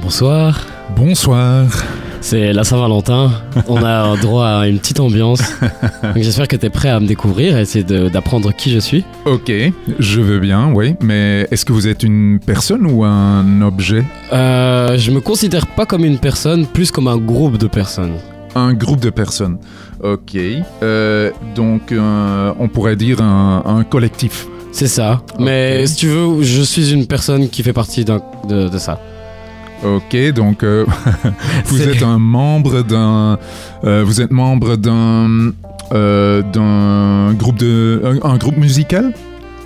Bonsoir. 0.00 0.60
Bonsoir. 0.94 1.66
C'est 2.22 2.52
la 2.52 2.64
Saint-Valentin. 2.64 3.30
On 3.66 3.82
a 3.82 4.16
droit 4.20 4.46
à 4.46 4.66
une 4.68 4.78
petite 4.78 5.00
ambiance. 5.00 5.40
J'espère 6.16 6.48
que 6.48 6.56
tu 6.56 6.66
es 6.66 6.70
prêt 6.70 6.90
à 6.90 7.00
me 7.00 7.06
découvrir 7.06 7.56
et 7.56 7.62
essayer 7.62 7.84
d'apprendre 8.10 8.52
qui 8.54 8.70
je 8.70 8.78
suis. 8.78 9.04
Ok, 9.24 9.50
je 9.98 10.20
veux 10.20 10.38
bien, 10.38 10.70
oui. 10.72 10.94
Mais 11.00 11.48
est-ce 11.50 11.64
que 11.64 11.72
vous 11.72 11.88
êtes 11.88 12.02
une 12.02 12.38
personne 12.44 12.86
ou 12.86 13.04
un 13.04 13.62
objet? 13.62 14.04
Euh, 14.32 14.98
je 14.98 15.10
me 15.10 15.20
considère 15.20 15.66
pas 15.66 15.86
comme 15.86 16.04
une 16.04 16.18
personne, 16.18 16.66
plus 16.66 16.90
comme 16.90 17.08
un 17.08 17.16
groupe 17.16 17.56
de 17.56 17.66
personnes. 17.66 18.14
Un 18.54 18.74
groupe 18.74 19.00
de 19.00 19.10
personnes. 19.10 19.58
Ok. 20.02 20.36
Euh, 20.82 21.30
donc, 21.54 21.90
euh, 21.92 22.52
on 22.58 22.68
pourrait 22.68 22.96
dire 22.96 23.22
un, 23.22 23.62
un 23.64 23.82
collectif. 23.84 24.46
C'est 24.72 24.88
ça. 24.88 25.22
Mais 25.38 25.86
si 25.86 25.96
tu 25.96 26.06
veux, 26.08 26.42
je 26.42 26.62
suis 26.62 26.92
une 26.92 27.06
personne 27.06 27.48
qui 27.48 27.62
fait 27.62 27.72
partie 27.72 28.04
de, 28.04 28.20
de 28.48 28.78
ça. 28.78 29.00
Ok, 29.82 30.16
donc 30.34 30.62
euh, 30.62 30.84
vous 31.66 31.80
êtes 31.82 32.02
un 32.02 32.18
membre 32.18 32.82
d'un. 32.82 33.38
euh, 33.84 34.02
vous 34.04 34.20
êtes 34.20 34.30
membre 34.30 34.76
d'un. 34.76 35.52
euh, 35.92 36.42
d'un 36.42 37.32
groupe 37.34 37.56
de. 37.56 38.02
Un, 38.22 38.30
un 38.32 38.36
groupe 38.36 38.56
musical? 38.58 39.12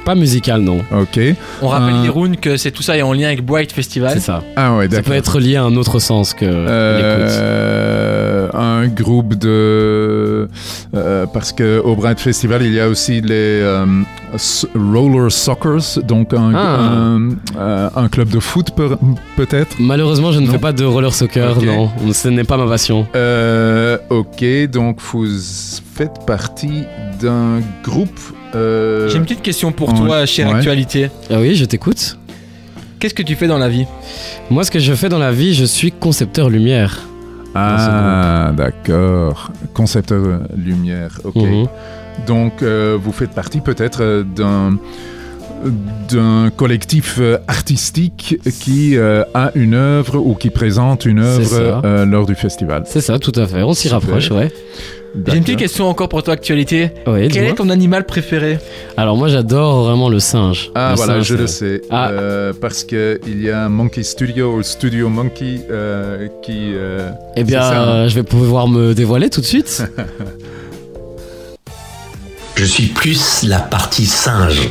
Pas 0.04 0.14
musical, 0.14 0.60
non. 0.60 0.78
Ok. 0.92 1.18
On 1.62 1.68
rappelle 1.68 1.94
Euh, 1.94 2.04
Yeroun 2.04 2.36
que 2.36 2.56
c'est 2.58 2.70
tout 2.70 2.82
ça 2.82 2.96
est 2.96 3.02
en 3.02 3.12
lien 3.14 3.28
avec 3.28 3.44
Bright 3.44 3.72
Festival. 3.72 4.12
C'est 4.14 4.20
ça. 4.20 4.42
Ah 4.56 4.76
ouais, 4.76 4.84
Ça 4.84 4.88
d'accord. 4.88 5.04
peut 5.04 5.12
être 5.16 5.38
lié 5.40 5.56
à 5.56 5.64
un 5.64 5.76
autre 5.76 5.98
sens 5.98 6.34
que 6.34 6.44
l'écoute. 6.44 7.32
Euh, 7.40 8.48
un 8.52 8.86
groupe 8.88 9.34
de 9.34 10.48
euh, 10.94 11.26
parce 11.32 11.52
que 11.52 11.80
au 11.80 11.96
Bright 11.96 12.20
Festival 12.20 12.62
il 12.62 12.72
y 12.74 12.80
a 12.80 12.88
aussi 12.88 13.20
les 13.22 13.32
euh, 13.62 13.86
s- 14.34 14.66
roller 14.74 15.30
soccers 15.32 16.02
donc 16.02 16.34
un, 16.34 16.52
Ah. 16.54 16.76
un, 16.80 17.28
euh, 17.58 17.88
un 17.96 18.08
club 18.08 18.28
de 18.28 18.40
foot 18.40 18.72
peut- 18.76 18.96
peut-être? 19.36 19.76
Malheureusement, 19.80 20.32
je 20.32 20.40
ne 20.40 20.46
Non. 20.46 20.52
fais 20.52 20.58
pas 20.58 20.72
de 20.72 20.84
roller 20.84 21.12
soccer, 21.14 21.56
Ok. 21.56 21.64
non. 21.64 21.90
Ce 22.12 22.28
n'est 22.28 22.44
pas 22.44 22.56
ma 22.58 22.66
passion. 22.66 23.06
Euh, 23.16 23.96
ok 24.10 24.44
donc 24.70 24.98
vous 25.00 25.26
faites 25.94 26.26
partie 26.26 26.84
d'un 27.22 27.60
groupe 27.82 28.20
euh, 28.54 29.08
J'ai 29.08 29.16
une 29.18 29.24
petite 29.24 29.42
question 29.42 29.72
pour 29.72 29.88
ouais, 29.92 29.98
toi, 30.06 30.26
chère 30.26 30.48
ouais. 30.48 30.54
actualité. 30.56 31.10
Ah 31.30 31.40
oui, 31.40 31.54
je 31.54 31.64
t'écoute. 31.64 32.18
Qu'est-ce 33.00 33.14
que 33.14 33.22
tu 33.22 33.34
fais 33.34 33.46
dans 33.48 33.58
la 33.58 33.68
vie? 33.68 33.86
Moi, 34.50 34.64
ce 34.64 34.70
que 34.70 34.78
je 34.78 34.94
fais 34.94 35.08
dans 35.08 35.18
la 35.18 35.32
vie, 35.32 35.54
je 35.54 35.64
suis 35.64 35.92
concepteur 35.92 36.48
lumière. 36.50 37.00
ah 37.54 38.52
d'accord 38.56 39.50
concepteur 39.74 40.40
lumière 40.56 41.20
ok 41.24 41.36
Mhm. 41.36 41.66
Donc, 42.26 42.62
euh, 42.62 42.96
vous 43.00 43.12
faites 43.12 43.30
partie 43.32 43.60
peut-être 43.60 44.00
euh, 44.02 44.22
d'un 44.22 44.78
d'un 46.10 46.50
collectif 46.54 47.18
artistique 47.48 48.38
qui 48.60 48.96
euh, 48.98 49.24
a 49.34 49.50
une 49.54 49.72
œuvre 49.74 50.16
ou 50.18 50.34
qui 50.34 50.50
présente 50.50 51.06
une 51.06 51.20
œuvre 51.20 51.80
euh, 51.84 52.04
lors 52.04 52.26
du 52.26 52.34
festival. 52.34 52.82
C'est 52.86 53.00
ça, 53.00 53.18
tout 53.18 53.32
à 53.36 53.46
fait. 53.46 53.62
On 53.62 53.72
s'y 53.72 53.88
rapproche, 53.88 54.30
ouais. 54.30 54.52
J'ai 55.29 55.37
une 55.37 55.44
petite 55.44 55.59
question 55.61 55.88
encore 55.88 56.09
pour 56.09 56.22
toi, 56.24 56.35
actualité. 56.35 56.90
Ouais, 57.07 57.29
Quel 57.31 57.44
est 57.44 57.55
ton 57.55 57.68
animal 57.70 58.05
préféré 58.05 58.59
Alors 58.96 59.16
moi 59.16 59.29
j'adore 59.29 59.85
vraiment 59.85 60.09
le 60.09 60.18
singe. 60.18 60.70
Ah 60.74 60.90
Le 60.90 60.96
voilà, 60.96 61.14
singe, 61.14 61.27
je 61.27 61.35
le 61.37 61.46
sais. 61.46 61.83
Ah. 61.90 62.09
Euh, 62.11 62.53
parce 62.61 62.83
que 62.83 63.20
il 63.27 63.40
y 63.42 63.50
a 63.50 63.68
Monkey 63.68 64.03
Studio, 64.03 64.61
Studio 64.62 65.09
Monkey, 65.09 65.61
euh, 65.70 66.27
qui. 66.42 66.72
euh, 66.74 67.11
Eh 67.37 67.44
bien, 67.44 67.62
ça. 67.62 67.83
euh, 67.85 68.09
je 68.09 68.14
vais 68.16 68.22
pouvoir 68.24 68.66
me 68.66 68.92
dévoiler 68.94 69.31
tout 69.31 69.40
de 69.40 69.46
suite. 69.46 69.85
Je 72.57 72.64
suis 72.64 72.87
plus 72.87 73.42
la 73.42 73.59
partie 73.59 74.07
singe 74.07 74.68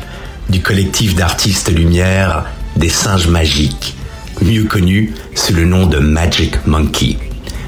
du 0.49 0.61
collectif 0.61 1.15
d'artistes 1.15 1.69
lumière 1.69 2.45
des 2.77 2.87
singes 2.89 3.27
magiques, 3.27 3.95
mieux 4.41 4.63
connu 4.63 5.13
sous 5.35 5.53
le 5.53 5.65
nom 5.65 5.85
de 5.85 5.99
Magic 5.99 6.65
Monkey. 6.65 7.17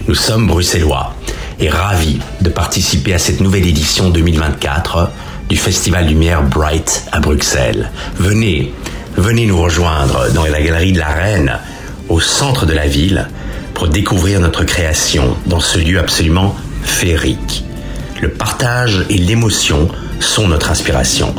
Nous 0.07 0.15
sommes 0.15 0.47
bruxellois 0.47 1.13
et 1.59 1.69
ravis 1.69 2.19
de 2.41 2.49
participer 2.49 3.13
à 3.13 3.19
cette 3.19 3.41
nouvelle 3.41 3.65
édition 3.65 4.09
2024 4.09 5.09
du 5.49 5.57
Festival 5.57 6.07
Lumière 6.07 6.43
Bright 6.43 7.05
à 7.11 7.19
Bruxelles. 7.19 7.91
Venez, 8.17 8.73
venez 9.17 9.45
nous 9.45 9.61
rejoindre 9.61 10.31
dans 10.33 10.45
la 10.45 10.61
galerie 10.61 10.93
de 10.93 10.99
la 10.99 11.07
Reine, 11.07 11.59
au 12.09 12.19
centre 12.19 12.65
de 12.65 12.73
la 12.73 12.87
ville, 12.87 13.27
pour 13.73 13.87
découvrir 13.87 14.39
notre 14.39 14.63
création 14.63 15.35
dans 15.45 15.59
ce 15.59 15.77
lieu 15.77 15.99
absolument 15.99 16.55
féerique. 16.83 17.65
Le 18.21 18.29
partage 18.29 19.05
et 19.09 19.17
l'émotion 19.17 19.89
sont 20.19 20.47
notre 20.47 20.71
inspiration. 20.71 21.35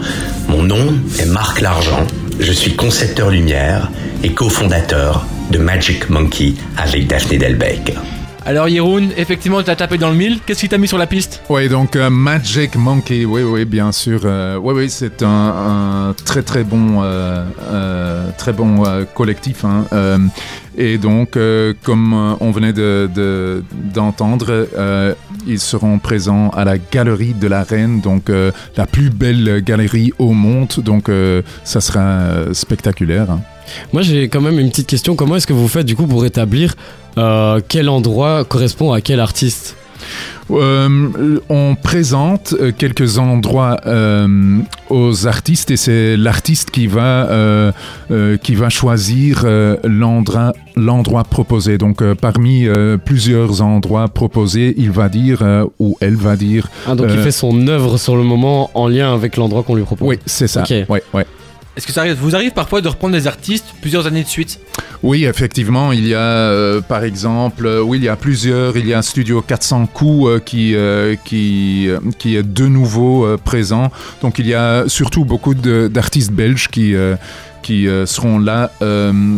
Mon 0.49 0.63
nom 0.63 0.95
est 1.19 1.27
Marc 1.27 1.61
Largent. 1.61 2.07
Je 2.39 2.53
suis 2.53 2.77
concepteur 2.77 3.31
lumière 3.31 3.91
et 4.23 4.33
cofondateur 4.33 5.27
de 5.51 5.59
Magic 5.59 6.11
Monkey 6.11 6.55
avec 6.77 7.07
Daphné 7.07 7.39
Delbecq. 7.39 7.95
Alors, 8.49 8.69
Yeroun, 8.69 9.09
effectivement, 9.17 9.61
tu 9.61 9.71
as 9.71 9.75
tapé 9.77 9.99
dans 9.99 10.09
le 10.11 10.15
mille. 10.15 10.39
Qu'est-ce 10.47 10.61
qui 10.61 10.69
t'a 10.69 10.79
mis 10.79 10.87
sur 10.87 10.99
la 10.99 11.09
piste? 11.09 11.43
Oui, 11.49 11.69
donc 11.69 11.97
euh, 11.97 12.09
Magic 12.11 12.77
Monkey, 12.77 13.25
oui, 13.25 13.43
oui, 13.43 13.65
bien 13.65 13.91
sûr. 13.91 14.21
euh, 14.25 14.57
oui, 14.57 14.73
oui, 14.77 14.89
c'est 14.89 15.21
un, 15.25 16.15
très, 16.25 16.43
très 16.43 16.63
bon, 16.63 17.01
euh, 17.03 18.31
très 18.39 18.53
bon 18.53 18.85
collectif. 19.15 19.65
hein, 19.65 19.85
et 20.79 20.97
donc, 20.99 21.37
comme 21.83 22.37
on 22.39 22.51
venait 22.53 22.73
de- 22.73 23.11
de- 23.13 23.65
d'entendre, 23.95 24.69
euh, 24.79 25.15
ils 25.47 25.59
seront 25.59 25.99
présents 25.99 26.51
à 26.51 26.65
la 26.65 26.77
Galerie 26.79 27.35
de 27.35 27.49
la 27.49 27.65
Reine, 27.65 28.01
donc 28.01 28.31
la 28.77 28.87
plus 28.87 29.11
belle 29.11 29.61
galerie 29.65 30.13
au 30.19 30.33
monde. 30.33 30.69
Donc, 30.85 31.11
ça 31.65 31.81
sera 31.81 32.53
spectaculaire. 32.53 33.29
hein. 33.31 33.41
Moi 33.93 34.03
j'ai 34.03 34.29
quand 34.29 34.41
même 34.41 34.59
une 34.59 34.71
petite 34.71 34.87
question. 34.89 35.17
Comment 35.17 35.37
est-ce 35.37 35.47
que 35.47 35.53
vous 35.53 35.69
faites 35.69 35.87
du 35.87 35.97
coup 35.97 36.07
pour 36.07 36.25
établir 36.25 36.75
euh, 37.19 37.61
quel 37.69 37.89
endroit 37.89 38.45
correspond 38.45 38.93
à 38.93 39.01
quel 39.01 39.21
artiste? 39.21 39.77
Euh, 40.51 41.41
on 41.49 41.75
présente 41.75 42.55
euh, 42.61 42.71
quelques 42.71 43.19
endroits 43.19 43.79
euh, 43.87 44.59
aux 44.91 45.27
artistes 45.27 45.73
et 45.73 45.77
c'est 45.77 46.17
l'artiste 46.17 46.71
qui 46.71 46.87
va 46.87 47.29
euh, 47.31 47.73
qui 48.41 48.55
va 48.55 48.69
choisir 48.69 49.45
l'endroit 49.83 50.53
l'endroit 50.77 51.25
proposé. 51.25 51.79
Donc 51.79 52.05
parmi 52.15 52.69
plusieurs 53.05 53.63
endroits 53.63 54.09
proposés, 54.09 54.75
il 54.77 54.91
va 54.91 55.09
dire 55.09 55.43
ou 55.81 55.97
elle 56.01 56.17
va 56.17 56.37
dire. 56.37 56.69
Ah, 56.87 56.95
Donc 56.95 57.09
il 57.13 57.19
fait 57.19 57.33
son 57.33 57.67
œuvre 57.67 57.99
sur 57.99 58.17
le 58.17 58.23
moment 58.23 58.71
en 58.75 58.87
lien 58.89 59.13
avec 59.13 59.37
l'endroit 59.37 59.63
qu'on 59.63 59.75
lui 59.75 59.83
propose. 59.83 60.07
Oui, 60.09 60.19
c'est 60.27 60.47
ça. 60.47 60.63
Ok. 60.63 60.71
Ouais, 60.89 61.03
ouais. 61.15 61.27
Est-ce 61.77 61.87
que 61.87 61.93
ça 61.93 62.01
arrive, 62.01 62.15
vous 62.15 62.35
arrive 62.35 62.53
parfois 62.53 62.81
de 62.81 62.89
reprendre 62.89 63.15
des 63.15 63.27
artistes 63.27 63.67
plusieurs 63.83 64.07
années 64.07 64.23
de 64.23 64.29
suite? 64.29 64.61
Oui, 65.03 65.27
effectivement, 65.27 65.93
il 65.93 66.07
y 66.07 66.15
a 66.15 66.19
euh, 66.19 66.81
par 66.81 67.05
exemple, 67.05 67.67
euh, 67.67 67.83
oui, 67.83 67.99
il 67.99 68.05
y 68.05 68.09
a 68.09 68.17
plusieurs, 68.17 68.79
il 68.79 68.87
y 68.87 68.95
a 68.95 69.03
Studio 69.03 69.43
400 69.43 69.87
coups 69.87 70.27
euh, 70.27 70.41
qui, 70.41 70.75
qui, 71.25 71.89
qui 72.19 72.37
est 72.37 72.43
de 72.43 72.67
nouveau 72.67 73.37
présent. 73.45 73.91
Donc 74.23 74.39
il 74.39 74.47
y 74.47 74.55
a 74.55 74.85
surtout 74.89 75.27
beaucoup 75.27 75.55
d'artistes 75.55 76.33
belges 76.33 76.69
qui, 76.69 76.95
qui 77.63 77.87
seront 78.07 78.39
là, 78.39 78.71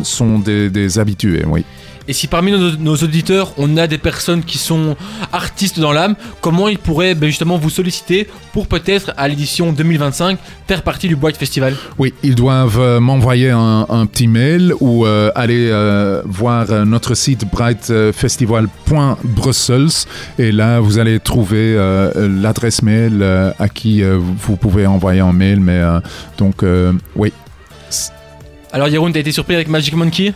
sont 0.05 0.39
des, 0.39 0.71
des 0.71 0.99
habitués, 0.99 1.45
oui. 1.45 1.65
Et 2.09 2.15
si 2.15 2.27
parmi 2.27 2.51
nos, 2.53 2.75
nos 2.77 2.97
auditeurs, 2.97 3.53
on 3.59 3.77
a 3.77 3.87
des 3.87 3.99
personnes 3.99 4.43
qui 4.43 4.57
sont 4.57 4.97
artistes 5.31 5.79
dans 5.79 5.93
l'âme, 5.93 6.15
comment 6.41 6.69
ils 6.69 6.79
pourraient 6.79 7.15
ben, 7.15 7.27
justement 7.27 7.59
vous 7.59 7.69
solliciter 7.69 8.27
pour 8.55 8.67
peut-être 8.67 9.13
à 9.19 9.29
l'édition 9.29 9.73
2025 9.73 10.39
faire 10.67 10.83
partie 10.83 11.09
du 11.09 11.17
Bright 11.17 11.37
Festival? 11.37 11.77
Oui, 11.99 12.15
ils 12.23 12.35
doivent 12.35 12.81
euh, 12.81 12.99
m'envoyer 12.99 13.51
un, 13.51 13.85
un 13.91 14.07
petit 14.07 14.27
mail 14.27 14.73
ou 14.81 15.05
euh, 15.05 15.31
aller 15.35 15.69
euh, 15.71 16.23
voir 16.25 16.87
notre 16.87 17.15
site 17.15 17.45
brightfestival.brussels 17.51 20.07
et 20.39 20.51
là 20.51 20.81
vous 20.81 20.99
allez 20.99 21.21
trouver 21.21 21.75
euh, 21.77 22.27
l'adresse 22.41 22.81
mail 22.83 23.23
à 23.59 23.69
qui 23.69 24.03
vous 24.03 24.57
pouvez 24.57 24.87
envoyer 24.87 25.21
un 25.21 25.33
mail. 25.33 25.61
Mais 25.61 25.83
donc 26.39 26.65
oui. 27.17 27.35
Alors 28.73 28.89
Yeroun, 28.89 29.13
t'as 29.13 29.21
été 29.21 29.33
surpris 29.33 29.55
avec 29.55 29.69
Magic 29.69 29.95
Monkey? 29.95 30.33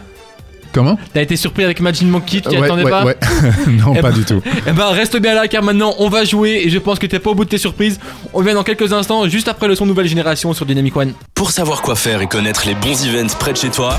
Comment 0.72 0.98
T'as 1.12 1.22
été 1.22 1.36
surpris 1.36 1.64
avec 1.64 1.80
Magic 1.80 2.06
Monkey, 2.08 2.40
tu 2.40 2.48
t'y 2.48 2.56
Ouais, 2.56 2.64
attendais 2.64 2.84
ouais, 2.84 2.90
pas 2.90 3.04
ouais. 3.04 3.16
Non, 3.68 3.94
pas 3.94 4.10
du 4.12 4.24
tout. 4.24 4.42
Eh 4.66 4.72
ben 4.72 4.86
reste 4.86 5.16
bien 5.18 5.34
là 5.34 5.48
car 5.48 5.62
maintenant 5.62 5.94
on 5.98 6.08
va 6.08 6.24
jouer 6.24 6.62
et 6.64 6.70
je 6.70 6.78
pense 6.78 6.98
que 6.98 7.06
t'es 7.06 7.18
pas 7.18 7.30
au 7.30 7.34
bout 7.34 7.44
de 7.44 7.50
tes 7.50 7.58
surprises. 7.58 7.98
On 8.32 8.42
vient 8.42 8.54
dans 8.54 8.62
quelques 8.62 8.92
instants, 8.92 9.28
juste 9.28 9.48
après 9.48 9.68
le 9.68 9.74
son 9.74 9.86
Nouvelle 9.86 10.06
Génération 10.06 10.52
sur 10.54 10.66
Dynamic 10.66 10.96
One. 10.96 11.12
Pour 11.34 11.50
savoir 11.50 11.82
quoi 11.82 11.94
faire 11.96 12.22
et 12.22 12.26
connaître 12.26 12.62
les 12.66 12.74
bons 12.74 13.06
events 13.06 13.34
près 13.38 13.52
de 13.52 13.58
chez 13.58 13.70
toi, 13.70 13.98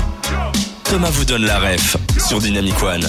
Thomas 0.84 1.10
vous 1.10 1.24
donne 1.24 1.44
la 1.44 1.58
ref 1.58 1.96
sur 2.26 2.38
Dynamic 2.40 2.82
One. 2.82 3.04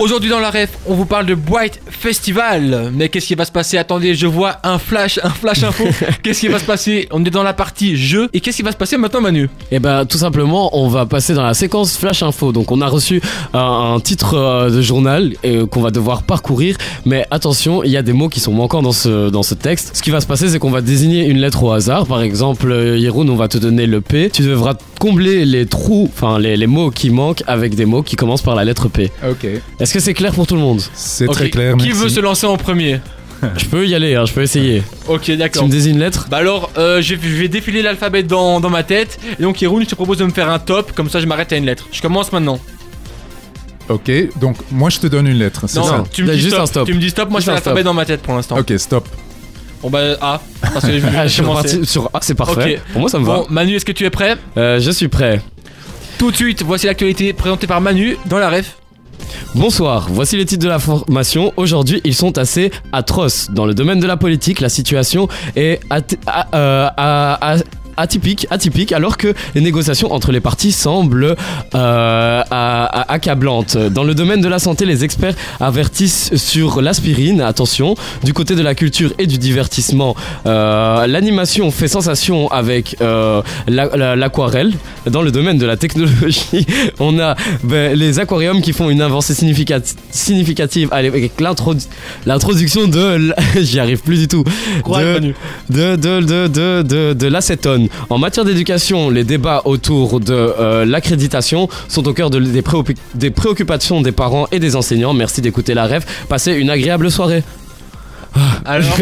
Aujourd'hui 0.00 0.30
dans 0.30 0.38
la 0.38 0.50
ref, 0.52 0.70
on 0.86 0.94
vous 0.94 1.06
parle 1.06 1.26
de 1.26 1.34
Bright 1.34 1.80
Festival. 1.90 2.92
Mais 2.94 3.08
qu'est-ce 3.08 3.26
qui 3.26 3.34
va 3.34 3.44
se 3.44 3.50
passer? 3.50 3.78
Attendez, 3.78 4.14
je 4.14 4.28
vois 4.28 4.58
un 4.62 4.78
flash, 4.78 5.18
un 5.24 5.30
flash 5.30 5.64
info. 5.64 5.86
qu'est-ce 6.22 6.38
qui 6.38 6.46
va 6.46 6.60
se 6.60 6.64
passer? 6.64 7.08
On 7.10 7.24
est 7.24 7.30
dans 7.30 7.42
la 7.42 7.52
partie 7.52 7.96
jeu. 7.96 8.28
Et 8.32 8.38
qu'est-ce 8.38 8.58
qui 8.58 8.62
va 8.62 8.70
se 8.70 8.76
passer 8.76 8.96
maintenant 8.96 9.20
Manu? 9.20 9.50
Et 9.72 9.80
ben 9.80 10.06
tout 10.06 10.18
simplement, 10.18 10.70
on 10.78 10.86
va 10.86 11.04
passer 11.04 11.34
dans 11.34 11.42
la 11.42 11.52
séquence 11.52 11.96
flash 11.96 12.22
info. 12.22 12.52
Donc 12.52 12.70
on 12.70 12.80
a 12.80 12.86
reçu 12.86 13.20
un, 13.52 13.94
un 13.96 13.98
titre 13.98 14.34
euh, 14.34 14.70
de 14.70 14.80
journal 14.80 15.32
et, 15.42 15.66
qu'on 15.66 15.80
va 15.80 15.90
devoir 15.90 16.22
parcourir. 16.22 16.76
Mais 17.04 17.26
attention, 17.32 17.82
il 17.82 17.90
y 17.90 17.96
a 17.96 18.02
des 18.02 18.12
mots 18.12 18.28
qui 18.28 18.38
sont 18.38 18.52
manquants 18.52 18.82
dans 18.82 18.92
ce 18.92 19.30
dans 19.30 19.42
ce 19.42 19.54
texte. 19.54 19.96
Ce 19.96 20.02
qui 20.02 20.10
va 20.10 20.20
se 20.20 20.26
passer, 20.26 20.48
c'est 20.48 20.60
qu'on 20.60 20.70
va 20.70 20.80
désigner 20.80 21.26
une 21.26 21.38
lettre 21.38 21.64
au 21.64 21.72
hasard. 21.72 22.06
Par 22.06 22.22
exemple, 22.22 22.70
euh, 22.70 22.96
Yeroun, 22.96 23.28
on 23.28 23.36
va 23.36 23.48
te 23.48 23.58
donner 23.58 23.86
le 23.86 24.00
P. 24.00 24.30
Tu 24.32 24.42
devras 24.42 24.74
combler 25.00 25.44
les 25.44 25.66
trous, 25.66 26.08
enfin 26.12 26.38
les, 26.38 26.56
les 26.56 26.66
mots 26.68 26.90
qui 26.90 27.10
manquent 27.10 27.42
avec 27.48 27.74
des 27.74 27.84
mots 27.84 28.02
qui 28.02 28.14
commencent 28.14 28.42
par 28.42 28.54
la 28.54 28.64
lettre 28.64 28.88
P. 28.88 29.10
Ok. 29.28 29.46
Est-ce 29.88 29.94
que 29.94 30.00
c'est 30.00 30.12
clair 30.12 30.34
pour 30.34 30.46
tout 30.46 30.54
le 30.54 30.60
monde 30.60 30.82
C'est 30.92 31.26
Ok, 31.26 31.32
très 31.34 31.48
clair. 31.48 31.74
Qui 31.78 31.86
merci. 31.86 31.98
veut 32.02 32.08
se 32.10 32.20
lancer 32.20 32.44
en 32.46 32.58
premier 32.58 33.00
Je 33.56 33.64
peux 33.64 33.86
y 33.88 33.94
aller, 33.94 34.16
hein, 34.16 34.26
je 34.26 34.34
peux 34.34 34.42
essayer. 34.42 34.82
Ok, 35.08 35.22
Tu 35.22 35.36
d'accord. 35.38 35.64
me 35.64 35.70
désignes 35.70 35.94
une 35.94 36.00
lettre 36.00 36.26
Bah 36.30 36.36
alors, 36.36 36.70
euh, 36.76 37.00
je 37.00 37.14
vais 37.14 37.26
je 37.26 37.34
vais 37.36 37.48
défiler 37.48 37.80
l'alphabet 37.80 38.22
dans, 38.22 38.60
dans 38.60 38.68
ma 38.68 38.82
tête. 38.82 39.18
Et 39.40 39.42
donc, 39.42 39.62
Yeroun, 39.62 39.82
je 39.84 39.88
te 39.88 39.94
propose 39.94 40.18
de 40.18 40.26
me 40.26 40.30
faire 40.30 40.50
un 40.50 40.58
top. 40.58 40.92
Comme 40.92 41.08
ça, 41.08 41.20
je 41.20 41.24
m'arrête 41.26 41.54
à 41.54 41.56
une 41.56 41.64
lettre. 41.64 41.86
Je 41.90 42.02
commence 42.02 42.32
maintenant. 42.32 42.60
Ok, 43.88 44.10
donc 44.38 44.56
moi 44.70 44.90
je 44.90 44.98
te 44.98 45.06
donne 45.06 45.26
une 45.26 45.38
lettre, 45.38 45.64
c'est 45.68 45.78
Non, 45.78 45.86
ça 45.86 46.04
tu 46.12 46.22
me 46.24 46.32
dis 46.34 46.38
juste 46.38 46.50
stop. 46.52 46.62
un 46.62 46.66
stop. 46.66 46.86
Tu 46.86 46.92
me 46.92 47.00
dis 47.00 47.08
stop. 47.08 47.30
Moi, 47.30 47.40
je 47.40 47.46
fais 47.46 47.50
un 47.52 47.54
l'alphabet 47.54 47.76
stop. 47.80 47.84
dans 47.86 47.94
ma 47.94 48.04
tête 48.04 48.20
pour 48.20 48.34
l'instant. 48.34 48.58
Ok, 48.58 48.74
stop. 48.76 49.08
Bon 49.80 49.88
bah 49.88 50.00
A. 50.20 50.42
Parce 50.60 50.84
que 50.84 50.92
je 50.92 50.98
vais 50.98 51.08
Ah, 51.16 51.26
je 51.26 51.32
suis 51.32 51.42
commencer. 51.42 51.68
reparti 51.76 51.86
sur 51.90 52.10
A, 52.12 52.18
c'est 52.20 52.34
parfait. 52.34 52.74
Ok. 52.76 52.92
Pour 52.92 53.00
moi, 53.00 53.08
ça 53.08 53.18
me 53.18 53.24
Bon, 53.24 53.40
va. 53.40 53.46
Manu, 53.48 53.76
est-ce 53.76 53.86
que 53.86 53.92
tu 53.92 54.04
es 54.04 54.10
prêt 54.10 54.36
Euh, 54.58 54.78
je 54.80 54.90
suis 54.90 55.08
prêt. 55.08 55.40
Tout 56.18 56.30
de 56.30 56.36
suite, 56.36 56.62
voici 56.62 56.84
l'actualité 56.84 57.32
présentée 57.32 57.66
par 57.66 57.80
Manu 57.80 58.18
dans 58.26 58.38
la 58.38 58.50
ref. 58.50 58.76
Bonsoir, 59.54 60.08
voici 60.10 60.36
les 60.36 60.44
titres 60.46 60.64
de 60.64 60.68
la 60.68 60.78
formation. 60.78 61.52
Aujourd'hui, 61.56 62.00
ils 62.04 62.14
sont 62.14 62.38
assez 62.38 62.70
atroces. 62.92 63.48
Dans 63.50 63.66
le 63.66 63.74
domaine 63.74 64.00
de 64.00 64.06
la 64.06 64.16
politique, 64.16 64.60
la 64.60 64.68
situation 64.68 65.28
est 65.56 65.80
at- 65.90 66.02
a- 66.26 66.46
euh, 66.54 67.58
atypique, 67.98 68.46
atypique, 68.50 68.92
alors 68.92 69.16
que 69.16 69.34
les 69.54 69.60
négociations 69.60 70.12
entre 70.12 70.32
les 70.32 70.40
parties 70.40 70.72
semblent 70.72 71.36
euh, 71.74 72.42
accablantes. 72.50 73.76
Dans 73.76 74.04
le 74.04 74.14
domaine 74.14 74.40
de 74.40 74.48
la 74.48 74.58
santé, 74.58 74.84
les 74.86 75.04
experts 75.04 75.34
avertissent 75.60 76.34
sur 76.36 76.80
l'aspirine. 76.80 77.40
Attention, 77.40 77.94
du 78.24 78.32
côté 78.32 78.54
de 78.54 78.62
la 78.62 78.74
culture 78.74 79.12
et 79.18 79.26
du 79.26 79.38
divertissement, 79.38 80.14
euh, 80.46 81.06
l'animation 81.06 81.70
fait 81.70 81.88
sensation 81.88 82.48
avec 82.50 82.96
euh, 83.00 83.42
la- 83.66 83.94
la- 83.96 84.16
l'aquarelle. 84.16 84.72
Dans 85.10 85.22
le 85.22 85.30
domaine 85.30 85.58
de 85.58 85.66
la 85.66 85.76
technologie, 85.76 86.66
on 87.00 87.18
a 87.18 87.34
ben, 87.64 87.96
les 87.98 88.18
aquariums 88.18 88.60
qui 88.62 88.72
font 88.72 88.90
une 88.90 89.02
avancée 89.02 89.34
significati- 89.34 89.96
significative 90.10 90.88
avec 90.92 91.38
l'introdu- 91.40 91.86
l'introduction 92.26 92.86
de... 92.86 93.34
J'y 93.60 93.80
arrive 93.80 94.00
plus 94.02 94.18
du 94.18 94.28
tout. 94.28 94.44
De, 95.68 95.96
de, 95.96 96.20
de, 96.20 96.46
de, 96.46 96.82
de, 96.82 97.12
de 97.12 97.26
l'acétone. 97.26 97.87
En 98.10 98.18
matière 98.18 98.44
d'éducation, 98.44 99.10
les 99.10 99.24
débats 99.24 99.62
autour 99.64 100.20
de 100.20 100.32
euh, 100.34 100.84
l'accréditation 100.84 101.68
sont 101.88 102.06
au 102.08 102.12
cœur 102.12 102.30
de- 102.30 102.40
des, 103.14 103.30
préoccupations 103.30 104.00
des 104.00 104.12
parents 104.12 104.46
et 104.52 104.58
des 104.58 104.76
enseignants. 104.76 105.14
Merci 105.14 105.40
d'écouter 105.40 105.74
la 105.74 105.84
rêve. 105.86 106.04
Passez 106.28 106.52
une 106.52 106.70
agréable 106.70 107.10
soirée. 107.10 107.42
Ah, 108.34 108.40
Alors, 108.66 108.96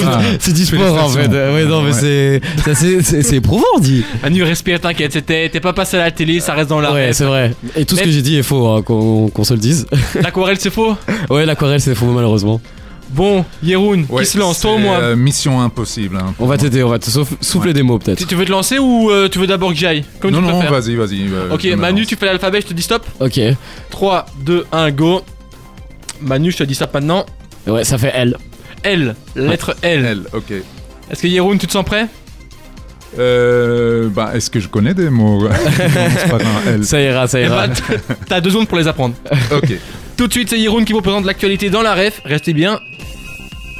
C'est 0.40 0.52
du 0.54 0.64
sport 0.64 1.02
en 1.04 1.08
fait. 1.08 1.26
Ouais, 1.28 1.64
non, 1.64 1.82
mais 1.82 1.92
Ouais. 1.92 2.40
c'est 2.64 3.32
éprouvant, 3.36 3.64
dit. 3.80 4.04
Manu, 4.22 4.44
respire, 4.44 4.80
t'inquiète. 4.80 5.26
T'es 5.26 5.48
pas 5.60 5.72
passé 5.72 5.96
à 5.96 6.00
la 6.04 6.10
télé, 6.10 6.38
ça 6.40 6.54
reste 6.54 6.68
dans 6.70 6.80
la 6.80 6.92
Ouais, 6.92 7.12
c'est 7.12 7.24
vrai. 7.24 7.54
Et 7.76 7.84
tout 7.84 7.96
ce 7.96 8.02
que 8.02 8.10
j'ai 8.10 8.22
dit 8.22 8.36
est 8.38 8.42
faux, 8.42 8.68
hein, 8.68 8.82
qu'on 8.82 9.28
qu'on 9.28 9.44
se 9.44 9.54
le 9.54 9.60
dise. 9.60 9.86
L'aquarelle, 10.22 10.56
c'est 10.60 10.70
faux? 10.70 10.96
Ouais, 11.28 11.44
l'aquarelle 11.44 11.80
c'est 11.80 11.94
faux 11.94 12.06
malheureusement. 12.06 12.60
Bon, 13.12 13.44
Yeroun, 13.62 14.06
Ouais, 14.08 14.24
qui 14.24 14.30
se 14.30 14.38
lance, 14.38 14.60
toi 14.60 14.70
c'est, 14.74 14.76
ou 14.76 14.86
moi 14.86 14.96
euh, 14.96 15.16
Mission 15.16 15.60
impossible. 15.60 16.16
hein, 16.16 16.34
On 16.38 16.46
va 16.46 16.56
t'aider, 16.56 16.82
on 16.82 16.88
va 16.88 16.98
te 16.98 17.10
souff- 17.10 17.36
souffler 17.40 17.72
des 17.74 17.82
mots 17.82 17.98
peut-être. 17.98 18.18
tu, 18.18 18.26
tu 18.26 18.34
veux 18.34 18.44
te 18.46 18.50
lancer 18.50 18.78
ou 18.78 19.10
euh, 19.10 19.28
tu 19.28 19.38
veux 19.38 19.46
d'abord 19.46 19.68
que 19.70 19.76
j'aille 19.76 20.02
Comme 20.18 20.30
Non, 20.30 20.38
tu 20.38 20.44
non, 20.46 20.60
vas-y, 20.70 20.94
vas-y. 20.96 21.28
euh, 21.30 21.50
Ok, 21.52 21.64
Manu, 21.76 22.00
lance. 22.00 22.08
tu 22.08 22.16
fais 22.16 22.26
l'alphabet, 22.26 22.60
je 22.62 22.68
te 22.68 22.74
dis 22.74 22.82
stop. 22.82 23.04
Ok. 23.20 23.38
3, 23.90 24.26
2, 24.46 24.64
1, 24.72 24.90
go. 24.92 25.20
Manu, 26.22 26.50
je 26.52 26.56
te 26.56 26.62
dis 26.64 26.74
ça 26.74 26.88
maintenant. 26.92 27.26
Ouais, 27.66 27.84
ça 27.84 27.98
fait 27.98 28.12
L. 28.14 28.36
L, 28.82 29.14
lettre 29.36 29.76
L. 29.82 30.04
L, 30.04 30.22
ok. 30.32 30.50
Est-ce 31.10 31.22
que 31.22 31.26
Yeroun, 31.28 31.58
tu 31.58 31.66
te 31.66 31.72
sens 31.72 31.84
prêt? 31.84 32.06
Euh, 33.18 34.08
bah, 34.08 34.30
est-ce 34.34 34.48
que 34.48 34.58
je 34.58 34.68
connais 34.68 34.94
des 34.94 35.10
mots? 35.10 35.46
L 36.66 36.84
Ça 36.84 37.00
ira, 37.00 37.26
ça 37.28 37.40
Eh 37.40 37.44
ira. 37.44 37.66
ben, 37.66 37.74
t- 37.74 37.82
T'as 38.26 38.40
deux 38.40 38.50
secondes 38.50 38.68
pour 38.68 38.78
les 38.78 38.88
apprendre. 38.88 39.14
Ok. 39.54 39.72
Tout 40.16 40.26
de 40.28 40.32
suite, 40.32 40.50
c'est 40.50 40.58
Yeroun 40.58 40.84
qui 40.84 40.92
vous 40.92 41.00
présente 41.02 41.24
l'actualité 41.24 41.70
dans 41.70 41.82
la 41.82 41.94
ref. 41.94 42.20
Restez 42.24 42.52
bien. 42.52 42.80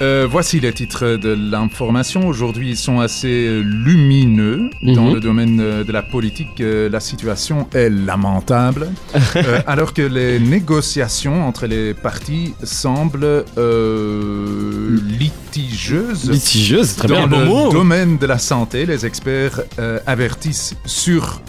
Euh, 0.01 0.27
voici 0.29 0.59
les 0.59 0.73
titres 0.73 1.17
de 1.17 1.29
l'information. 1.29 2.27
Aujourd'hui, 2.27 2.71
ils 2.71 2.77
sont 2.77 2.99
assez 2.99 3.61
lumineux. 3.63 4.71
Dans 4.83 5.07
Mhm. 5.09 5.15
le 5.15 5.21
domaine 5.21 5.61
euh, 5.61 5.85
de 5.85 5.93
la 5.93 6.03
politique, 6.03 6.61
euh, 6.61 6.89
la 6.89 6.99
situation 6.99 7.69
est 7.73 7.91
lamentable. 7.91 8.89
Euh, 9.37 9.61
alors 9.67 9.95
que 9.95 10.03
les 10.03 10.39
négociations 10.41 11.47
entre 11.47 11.67
les 11.67 11.95
partis 11.95 12.55
semblent 12.65 13.45
euh, 13.59 14.99
litigieuses. 15.19 16.29
Litigieuse, 16.31 16.89
c'est 16.89 16.97
très 16.99 17.09
Dans 17.09 17.27
bien. 17.29 17.29
bon 17.29 17.39
le 17.41 17.45
mot. 17.47 17.73
domaine 17.73 18.19
de 18.19 18.27
la 18.27 18.39
santé, 18.39 18.85
les 18.87 19.07
experts 19.07 19.61
avertissent 20.07 20.75
sur 20.85 21.41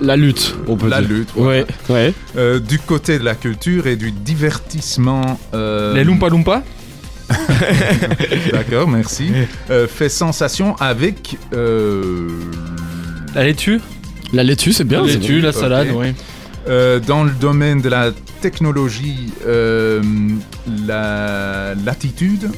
La 0.00 0.16
lutte, 0.16 0.56
on 0.66 0.76
peut 0.76 0.88
la 0.88 1.00
dire. 1.00 1.10
lutte. 1.10 1.28
voilà. 1.34 1.60
Ouais, 1.60 1.66
ouais. 1.88 2.14
Euh, 2.36 2.58
du 2.60 2.78
côté 2.78 3.18
de 3.18 3.24
la 3.24 3.34
culture 3.34 3.86
et 3.86 3.96
du 3.96 4.10
divertissement. 4.12 5.38
euh, 5.54 5.94
Les 5.94 6.04
Lumpa 6.04 6.28
Lumpa 6.28 6.62
D'accord, 8.52 8.88
merci. 8.88 9.30
Euh, 9.70 9.86
fait 9.88 10.08
sensation 10.08 10.76
avec. 10.76 11.38
euh, 11.54 12.28
La 13.34 13.44
laitue 13.44 13.80
La 14.32 14.42
laitue, 14.42 14.72
c'est 14.72 14.84
bien. 14.84 15.00
La 15.02 15.12
laitue, 15.12 15.40
bon. 15.40 15.46
la 15.46 15.52
salade, 15.52 15.88
oui. 15.94 16.14
euh, 16.68 17.00
dans 17.00 17.24
le 17.24 17.30
domaine 17.30 17.80
de 17.80 17.88
la 17.88 18.10
technologie, 18.40 19.32
euh, 19.46 20.02
la 20.86 21.74
latitude. 21.84 22.50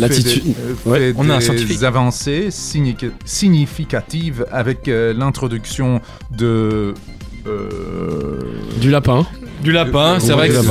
L'attitude. 0.00 0.54
Ouais, 0.86 1.12
on 1.16 1.28
a 1.30 1.34
un 1.34 1.38
des 1.38 1.44
scientifique. 1.44 1.82
avancées 1.82 2.48
signifi- 2.50 3.10
significatives 3.24 4.46
avec 4.50 4.88
euh, 4.88 5.12
l'introduction 5.16 6.00
de. 6.30 6.94
euh, 7.46 8.38
Du 8.80 8.90
lapin. 8.90 9.26
Du 9.62 9.72
lapin, 9.72 10.18
c'est 10.20 10.32
vrai 10.32 10.48
que 10.48 10.54
c'est 10.54 10.62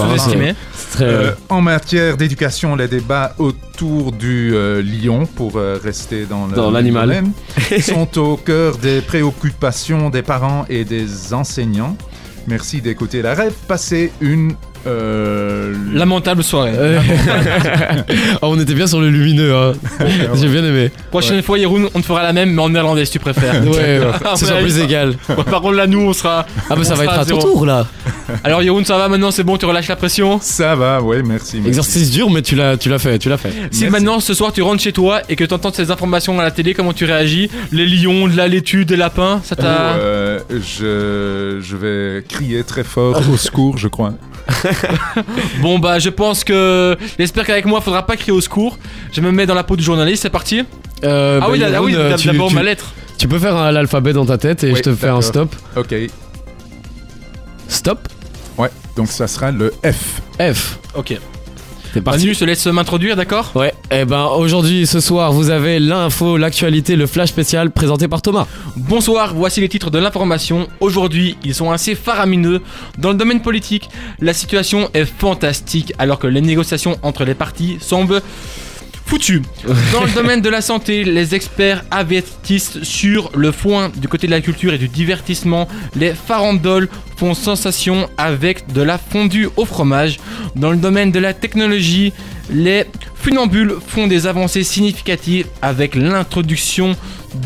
très. 0.92 1.04
Euh, 1.04 1.32
en 1.50 1.62
matière 1.62 2.18
d'éducation, 2.18 2.76
les 2.76 2.88
débats 2.88 3.36
autour 3.38 4.12
du 4.12 4.52
euh, 4.56 4.82
lion, 4.82 5.28
pour 5.28 5.58
euh, 5.58 5.78
rester 5.84 6.26
dans 6.26 6.48
Dans 6.48 6.72
l'animal. 6.72 7.24
sont 7.82 8.18
au 8.18 8.36
cœur 8.36 8.78
des 8.78 9.02
préoccupations 9.02 10.10
des 10.10 10.24
parents 10.24 10.66
et 10.70 10.86
des 10.86 11.34
enseignants. 11.36 11.96
Merci 12.48 12.82
d'écouter 12.82 13.22
la 13.22 13.36
rêve. 13.36 13.54
Passez 13.68 14.12
une... 14.22 14.54
euh, 14.88 15.74
Lamentable 15.94 16.44
soirée. 16.44 16.74
Euh, 16.76 17.00
Ah, 18.42 18.48
on 18.48 18.60
était 18.60 18.74
bien 18.74 18.88
sur 18.88 19.00
le 19.02 19.10
lumineux, 19.10 19.56
hein. 19.56 19.74
J'ai 20.36 20.48
bien 20.48 20.64
aimé. 20.64 20.92
Prochaine 21.12 21.42
fois, 21.42 21.58
Yeroun, 21.58 21.90
on 21.94 22.02
te 22.02 22.06
fera 22.06 22.24
la 22.24 22.34
même, 22.34 22.52
mais 22.54 22.62
en 22.62 22.70
néerlandais 22.70 23.06
si 23.06 23.12
tu 23.12 23.20
préfères. 23.20 23.64
Ouais, 23.66 24.00
Ah, 24.26 24.34
c'est 24.36 24.46
ouais, 24.46 24.52
sur 24.52 24.60
plus 24.60 24.80
égal. 24.80 25.16
Par 25.28 25.62
contre, 25.62 25.74
là, 25.74 25.88
nous, 25.88 26.02
on 26.02 26.14
sera. 26.14 26.46
Ah, 26.70 26.76
bah 26.76 26.84
ça 26.84 26.96
va 26.96 27.04
être 27.06 27.20
à 27.20 27.26
ton 27.26 27.40
tour 27.40 27.66
là. 27.66 27.88
Alors, 28.44 28.62
Yeroun, 28.62 28.86
ça 28.86 28.98
va 28.98 29.08
maintenant, 29.10 29.32
c'est 29.32 29.44
bon, 29.44 29.58
tu 29.58 29.66
relâches 29.66 29.88
la 29.88 29.96
pression? 29.96 30.40
Ça 30.42 30.76
va, 30.76 31.02
oui, 31.02 31.18
merci. 31.26 31.58
merci. 31.58 31.68
Exercice 31.68 32.12
dur, 32.12 32.30
mais 32.30 32.42
tu 32.42 32.56
l'as, 32.56 32.78
tu 32.78 32.90
l'as 32.90 33.00
fait, 33.00 33.18
tu 33.20 33.28
l'as 33.30 33.38
fait. 33.38 33.52
Si 33.72 33.82
Merci. 33.82 33.90
maintenant, 33.90 34.20
ce 34.20 34.34
soir, 34.34 34.52
tu 34.54 34.62
rentres 34.62 34.82
chez 34.82 34.94
toi 34.94 35.22
et 35.30 35.36
que 35.36 35.44
tu 35.44 35.54
entends 35.54 35.74
ces 35.74 35.92
informations 35.92 36.40
à 36.40 36.44
la 36.44 36.52
télé, 36.52 36.74
comment 36.74 36.94
tu 36.94 37.06
réagis? 37.06 37.50
Les 37.72 37.86
lions, 37.86 38.28
de 38.28 38.38
la 38.38 38.48
laitue, 38.48 38.86
des 38.86 38.96
lapins, 38.96 39.42
ça 39.44 39.56
t'a. 39.56 39.96
Euh, 39.98 40.40
je, 40.50 41.60
je 41.62 41.76
vais 41.76 42.24
crier 42.24 42.64
très 42.64 42.84
fort 42.84 43.20
au 43.32 43.38
secours, 43.38 43.78
je 43.78 43.88
crois. 43.88 44.14
Bon, 45.62 45.80
bah, 45.80 46.00
je 46.00 46.10
pense 46.10 46.44
que. 46.44 46.98
J'espère 47.18 47.46
qu'avec 47.46 47.66
moi, 47.66 47.82
faudra 47.82 48.06
pas 48.06 48.16
crier 48.18 48.32
au 48.32 48.42
secours. 48.42 48.78
Je 49.12 49.22
me 49.22 49.32
mets 49.32 49.46
dans 49.46 49.54
la 49.56 49.64
peau 49.64 49.76
du 49.76 49.84
journaliste, 49.84 50.24
c'est 50.24 50.30
parti. 50.30 50.64
Euh, 51.04 51.40
ah 51.42 51.46
bah, 51.46 51.52
oui, 51.52 51.60
là- 51.60 51.70
ah 51.76 51.82
oui, 51.82 51.94
euh, 51.96 52.16
tu- 52.16 52.28
d'abord 52.28 52.50
tu- 52.50 52.56
ma 52.56 52.64
lettre. 52.64 52.94
Tu 53.18 53.28
peux 53.28 53.40
faire 53.40 53.56
un- 53.56 53.72
l'alphabet 53.72 54.14
dans 54.14 54.26
ta 54.26 54.38
tête 54.38 54.64
et 54.64 54.72
Oui, 54.72 54.78
je 54.78 54.84
te 54.84 54.96
fais 54.96 55.08
un 55.08 55.20
d'accord. 55.20 55.24
stop. 55.24 55.56
Ok, 55.76 55.94
Stop. 57.68 58.08
ouais, 58.58 58.70
donc 58.96 59.08
ça 59.10 59.28
sera 59.28 59.52
le 59.52 59.74
F. 59.84 60.22
F. 60.40 60.80
Ok. 60.96 61.18
C'est 61.94 62.02
parti. 62.02 62.20
Manu, 62.20 62.34
je 62.34 62.40
te 62.40 62.46
laisse 62.46 62.66
m'introduire, 62.68 63.16
d'accord 63.16 63.52
Ouais, 63.56 63.74
et 63.92 64.06
ben 64.06 64.26
aujourd'hui, 64.38 64.86
ce 64.86 65.00
soir, 65.00 65.32
vous 65.32 65.50
avez 65.50 65.80
l'info, 65.80 66.38
l'actualité, 66.38 66.96
le 66.96 67.08
flash 67.08 67.30
spécial 67.30 67.72
présenté 67.72 68.08
par 68.08 68.22
Thomas. 68.22 68.46
Bonsoir, 68.76 69.34
voici 69.34 69.60
les 69.60 69.70
titres 69.70 69.90
de 69.90 69.98
l'information. 69.98 70.68
Aujourd'hui, 70.82 71.38
ils 71.44 71.56
sont 71.56 71.72
assez 71.72 71.96
faramineux. 71.96 72.62
Dans 73.00 73.10
le 73.10 73.16
domaine 73.16 73.42
politique, 73.42 73.90
la 74.20 74.34
situation 74.34 74.90
est 74.94 75.06
fantastique 75.06 75.94
alors 75.98 76.20
que 76.20 76.28
les 76.28 76.42
négociations 76.42 76.98
entre 77.02 77.26
les 77.26 77.34
partis 77.34 77.78
semblent 77.82 78.22
Dans 79.92 80.04
le 80.04 80.14
domaine 80.14 80.40
de 80.40 80.50
la 80.50 80.62
santé, 80.62 81.04
les 81.04 81.34
experts 81.34 81.84
avertissent 81.90 82.84
sur 82.84 83.32
le 83.36 83.52
foin 83.52 83.90
du 83.90 84.08
côté 84.08 84.28
de 84.28 84.32
la 84.32 84.40
culture 84.40 84.72
et 84.72 84.78
du 84.78 84.88
divertissement. 84.88 85.68
Les 85.96 86.14
farandoles 86.14 86.88
font 87.18 87.34
sensation 87.34 88.08
avec 88.18 88.72
de 88.72 88.84
la 88.84 89.00
fondue 89.00 89.50
au 89.58 89.66
fromage. 89.66 90.20
Dans 90.56 90.70
le 90.70 90.78
domaine 90.78 91.12
de 91.12 91.18
la 91.20 91.34
technologie, 91.34 92.14
les 92.52 92.86
funambules 93.16 93.74
font 93.86 94.06
des 94.06 94.28
avancées 94.28 94.64
significatives 94.64 95.48
avec 95.64 95.96
l'introduction 95.96 96.96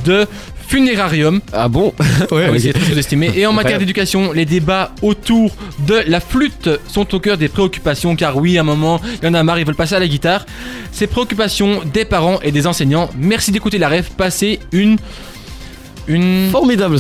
de 0.06 0.28
funérarium. 0.74 1.40
Ah 1.54 1.68
bon 1.68 1.94
Ouais, 2.32 2.46
Ah 2.48 2.52
oui, 2.52 2.58
ok. 2.58 2.60
c'est 2.62 2.74
très 2.74 2.86
sous-estimé. 2.92 3.32
Et 3.36 3.46
en 3.46 3.54
matière 3.54 3.78
d'éducation, 3.78 4.32
les 4.32 4.46
débats 4.46 4.92
autour 5.04 5.52
de 5.88 6.02
la 6.08 6.20
flûte 6.20 6.68
sont 6.88 7.14
au 7.14 7.20
cœur 7.20 7.38
des 7.38 7.48
préoccupations, 7.48 8.16
car 8.16 8.38
oui, 8.38 8.58
à 8.58 8.62
un 8.62 8.64
moment, 8.64 9.00
il 9.22 9.26
y 9.26 9.30
en 9.30 9.36
a 9.36 9.44
marre, 9.44 9.60
ils 9.60 9.66
veulent 9.68 9.76
passer 9.76 9.94
à 9.94 10.00
la 10.00 10.08
guitare. 10.08 10.48
Ces 10.92 11.06
préoccupations 11.06 11.82
des 11.94 12.06
parents 12.06 12.40
et 12.42 12.52
des 12.52 12.66
enseignants. 12.66 13.10
Merci 13.16 13.52
d'écouter 13.52 13.78
la 13.78 13.88
rêve. 13.88 14.10
Passez 14.18 14.60
une. 14.72 14.98
Une. 16.08 16.50
Formidable 16.52 16.98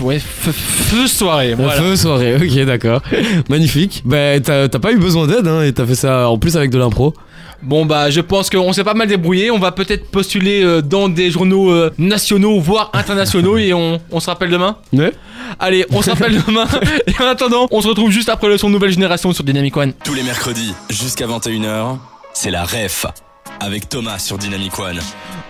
Ouais, 0.00 0.16
f- 0.18 0.50
f- 0.94 1.06
soirée. 1.08 1.54
Voilà. 1.54 1.72
Feu 1.72 1.96
soirée, 1.96 2.36
ok 2.36 2.64
d'accord. 2.66 3.02
Magnifique. 3.48 4.02
Bah 4.04 4.38
t'as 4.40 4.68
t'as 4.68 4.78
pas 4.78 4.92
eu 4.92 4.98
besoin 4.98 5.26
d'aide 5.26 5.46
hein, 5.46 5.62
et 5.62 5.72
t'as 5.72 5.84
fait 5.86 5.94
ça 5.94 6.28
en 6.30 6.38
plus 6.38 6.56
avec 6.56 6.70
de 6.70 6.78
l'impro. 6.78 7.12
Bon, 7.62 7.84
bah, 7.84 8.10
je 8.10 8.20
pense 8.20 8.48
qu'on 8.48 8.72
s'est 8.72 8.84
pas 8.84 8.94
mal 8.94 9.06
débrouillé. 9.08 9.50
On 9.50 9.58
va 9.58 9.72
peut-être 9.72 10.10
postuler 10.10 10.62
euh, 10.62 10.80
dans 10.80 11.08
des 11.08 11.30
journaux 11.30 11.70
euh, 11.70 11.90
nationaux, 11.98 12.58
voire 12.58 12.90
internationaux, 12.94 13.58
et 13.58 13.74
on, 13.74 14.00
on 14.10 14.20
se 14.20 14.26
rappelle 14.30 14.50
demain. 14.50 14.78
Ouais. 14.92 15.12
Allez, 15.58 15.84
on 15.90 16.00
se 16.00 16.10
rappelle 16.10 16.42
demain. 16.46 16.66
Et 17.06 17.22
en 17.22 17.26
attendant, 17.26 17.68
on 17.70 17.80
se 17.80 17.88
retrouve 17.88 18.10
juste 18.10 18.28
après 18.30 18.48
le 18.48 18.56
son 18.56 18.70
Nouvelle 18.70 18.92
Génération 18.92 19.32
sur 19.32 19.44
Dynamic 19.44 19.76
One. 19.76 19.92
Tous 20.04 20.14
les 20.14 20.22
mercredis 20.22 20.72
jusqu'à 20.88 21.26
21h, 21.26 21.98
c'est 22.32 22.50
la 22.50 22.64
ref 22.64 23.06
avec 23.60 23.88
Thomas 23.88 24.18
sur 24.18 24.38
Dynamic 24.38 24.78
One. 24.78 24.98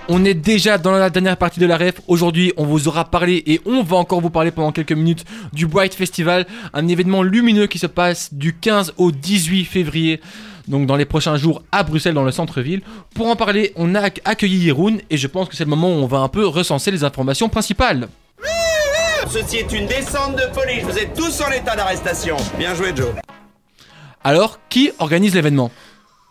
On 0.08 0.24
est 0.24 0.34
déjà 0.34 0.78
dans 0.78 0.90
la 0.92 1.10
dernière 1.10 1.36
partie 1.36 1.60
de 1.60 1.66
la 1.66 1.76
ref. 1.76 2.00
Aujourd'hui, 2.08 2.52
on 2.56 2.64
vous 2.64 2.88
aura 2.88 3.04
parlé 3.04 3.44
et 3.46 3.60
on 3.64 3.84
va 3.84 3.96
encore 3.96 4.20
vous 4.20 4.30
parler 4.30 4.50
pendant 4.50 4.72
quelques 4.72 4.92
minutes 4.92 5.24
du 5.52 5.68
Bright 5.68 5.94
Festival, 5.94 6.46
un 6.74 6.88
événement 6.88 7.22
lumineux 7.22 7.68
qui 7.68 7.78
se 7.78 7.86
passe 7.86 8.34
du 8.34 8.56
15 8.56 8.94
au 8.96 9.12
18 9.12 9.64
février. 9.64 10.20
Donc 10.70 10.86
dans 10.86 10.96
les 10.96 11.04
prochains 11.04 11.36
jours 11.36 11.62
à 11.72 11.82
Bruxelles 11.82 12.14
dans 12.14 12.24
le 12.24 12.30
centre-ville. 12.30 12.80
Pour 13.14 13.26
en 13.26 13.36
parler, 13.36 13.72
on 13.76 13.94
a 13.94 14.08
ac- 14.08 14.20
accueilli 14.24 14.64
Yeroun 14.64 15.00
et 15.10 15.16
je 15.18 15.26
pense 15.26 15.48
que 15.48 15.56
c'est 15.56 15.64
le 15.64 15.70
moment 15.70 15.88
où 15.88 15.98
on 15.98 16.06
va 16.06 16.18
un 16.20 16.28
peu 16.28 16.46
recenser 16.46 16.90
les 16.92 17.04
informations 17.04 17.48
principales. 17.48 18.08
Ceci 19.28 19.58
est 19.58 19.72
une 19.72 19.86
descente 19.86 20.36
de 20.36 20.46
police. 20.54 20.84
Vous 20.84 20.98
êtes 20.98 21.14
tous 21.14 21.42
en 21.42 21.50
état 21.52 21.76
d'arrestation. 21.76 22.36
Bien 22.58 22.74
joué, 22.74 22.92
Joe. 22.96 23.08
Alors, 24.24 24.58
qui 24.68 24.90
organise 24.98 25.34
l'événement? 25.34 25.70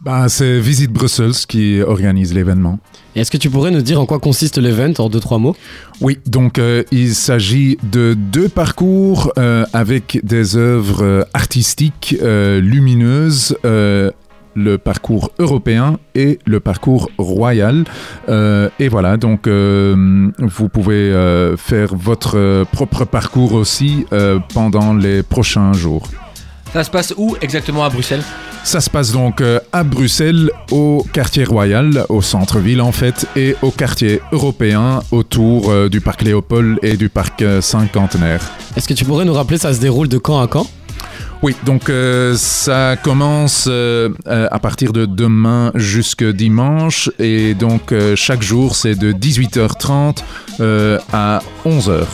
Bah, 0.01 0.29
c'est 0.29 0.59
Visite 0.59 0.91
Brussels 0.91 1.33
qui 1.47 1.81
organise 1.81 2.33
l'événement. 2.33 2.79
Est-ce 3.15 3.29
que 3.31 3.37
tu 3.37 3.49
pourrais 3.49 3.71
nous 3.71 3.81
dire 3.81 3.99
en 3.99 4.05
quoi 4.05 4.19
consiste 4.19 4.57
l'event 4.57 4.93
en 4.97 5.09
deux 5.09 5.19
trois 5.19 5.39
mots? 5.39 5.55
Oui, 5.99 6.19
donc 6.25 6.57
euh, 6.57 6.83
il 6.91 7.13
s'agit 7.15 7.77
de 7.83 8.13
deux 8.13 8.47
parcours 8.47 9.33
euh, 9.37 9.65
avec 9.73 10.19
des 10.23 10.55
œuvres 10.55 11.03
euh, 11.03 11.23
artistiques 11.33 12.15
euh, 12.21 12.61
lumineuses. 12.61 13.57
Le 14.55 14.77
parcours 14.77 15.31
européen 15.39 15.97
et 16.15 16.39
le 16.45 16.59
parcours 16.59 17.09
royal. 17.17 17.83
Euh, 18.27 18.69
et 18.79 18.87
voilà, 18.87 19.17
donc 19.17 19.47
euh, 19.47 20.29
vous 20.39 20.69
pouvez 20.69 20.93
euh, 20.95 21.57
faire 21.57 21.95
votre 21.95 22.65
propre 22.71 23.05
parcours 23.05 23.53
aussi 23.53 24.05
euh, 24.11 24.39
pendant 24.53 24.93
les 24.93 25.23
prochains 25.23 25.73
jours. 25.73 26.07
Ça 26.73 26.83
se 26.83 26.91
passe 26.91 27.13
où 27.17 27.35
exactement 27.41 27.83
à 27.83 27.89
Bruxelles? 27.89 28.23
Ça 28.63 28.81
se 28.81 28.89
passe 28.89 29.11
donc 29.13 29.41
à 29.71 29.83
Bruxelles, 29.83 30.51
au 30.71 31.05
quartier 31.13 31.45
royal, 31.45 32.05
au 32.09 32.21
centre-ville 32.21 32.81
en 32.81 32.91
fait, 32.91 33.25
et 33.35 33.55
au 33.61 33.71
quartier 33.71 34.21
européen, 34.33 34.99
autour 35.11 35.89
du 35.89 36.01
parc 36.01 36.23
Léopold 36.23 36.77
et 36.83 36.97
du 36.97 37.07
parc 37.07 37.43
cinquantenaire. 37.61 38.41
Est-ce 38.75 38.87
que 38.87 38.93
tu 38.93 39.05
pourrais 39.05 39.23
nous 39.23 39.33
rappeler, 39.33 39.57
ça 39.57 39.73
se 39.73 39.79
déroule 39.79 40.09
de 40.09 40.17
quand 40.17 40.41
à 40.41 40.47
quand? 40.47 40.67
Oui, 41.41 41.55
donc 41.63 41.89
euh, 41.89 42.35
ça 42.35 42.97
commence 43.01 43.67
euh, 43.69 44.09
euh, 44.27 44.49
à 44.51 44.59
partir 44.59 44.91
de 44.91 45.05
demain 45.05 45.71
jusque 45.73 46.23
dimanche, 46.23 47.09
et 47.17 47.53
donc 47.53 47.93
euh, 47.93 48.13
chaque 48.17 48.41
jour 48.41 48.75
c'est 48.75 48.95
de 48.95 49.13
18h30 49.13 50.17
euh, 50.59 50.99
à 51.13 51.41
11h. 51.65 52.05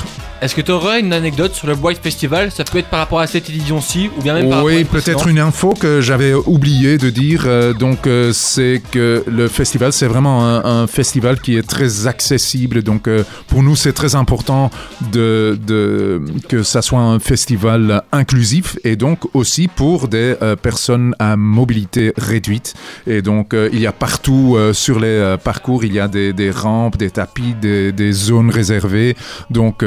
Est-ce 0.46 0.54
que 0.54 0.62
tu 0.62 0.72
aurais 0.72 1.00
une 1.00 1.12
anecdote 1.12 1.56
sur 1.56 1.66
le 1.66 1.74
White 1.74 1.98
Festival? 2.04 2.52
Ça 2.52 2.64
peut 2.64 2.78
être 2.78 2.90
par 2.90 3.00
rapport 3.00 3.20
à 3.20 3.26
cette 3.26 3.50
édition-ci 3.50 4.12
ou 4.16 4.22
bien 4.22 4.36
même 4.36 4.48
par 4.48 4.60
rapport 4.60 4.72
à 4.72 4.76
Oui, 4.76 4.84
peut-être 4.84 5.26
une 5.28 5.40
info 5.40 5.74
que 5.74 6.02
j'avais 6.02 6.34
oublié 6.36 7.00
de 7.00 7.10
dire. 7.10 7.46
euh, 7.48 7.74
donc, 7.74 8.06
euh, 8.06 8.32
c'est 8.32 8.80
que 8.92 9.24
le 9.26 9.48
festival, 9.48 9.92
c'est 9.92 10.06
vraiment 10.06 10.46
un, 10.46 10.64
un 10.84 10.86
festival 10.86 11.40
qui 11.42 11.58
est 11.58 11.68
très 11.68 12.06
accessible. 12.06 12.84
Donc, 12.84 13.08
euh, 13.08 13.24
pour 13.48 13.64
nous, 13.64 13.76
c'est 13.76 13.92
très 13.94 14.14
important 14.14 14.70
de, 15.12 15.58
de- 15.66 16.22
que 16.48 16.62
ça 16.62 16.84
soit 16.84 17.00
un 17.00 17.18
festival 17.18 18.04
inclusif 18.12 18.78
et 18.84 18.96
donc 18.96 19.22
aussi 19.34 19.68
pour 19.68 20.08
des 20.10 20.36
personnes 20.62 21.16
à 21.18 21.36
mobilité 21.38 22.14
réduite. 22.18 22.76
Et 23.08 23.24
donc, 23.24 23.56
il 23.74 23.80
y 23.80 23.88
a 23.88 23.92
partout 23.92 24.58
sur 24.74 25.00
les 25.00 25.38
parcours, 25.44 25.84
il 25.86 25.94
y 25.94 26.00
a 26.00 26.08
des, 26.08 26.34
des 26.34 26.52
rampes, 26.52 26.98
des 26.98 27.10
tapis, 27.10 27.56
des, 27.60 27.92
des 27.92 28.12
zones 28.12 28.52
réservées. 28.52 29.16
Donc, 29.50 29.84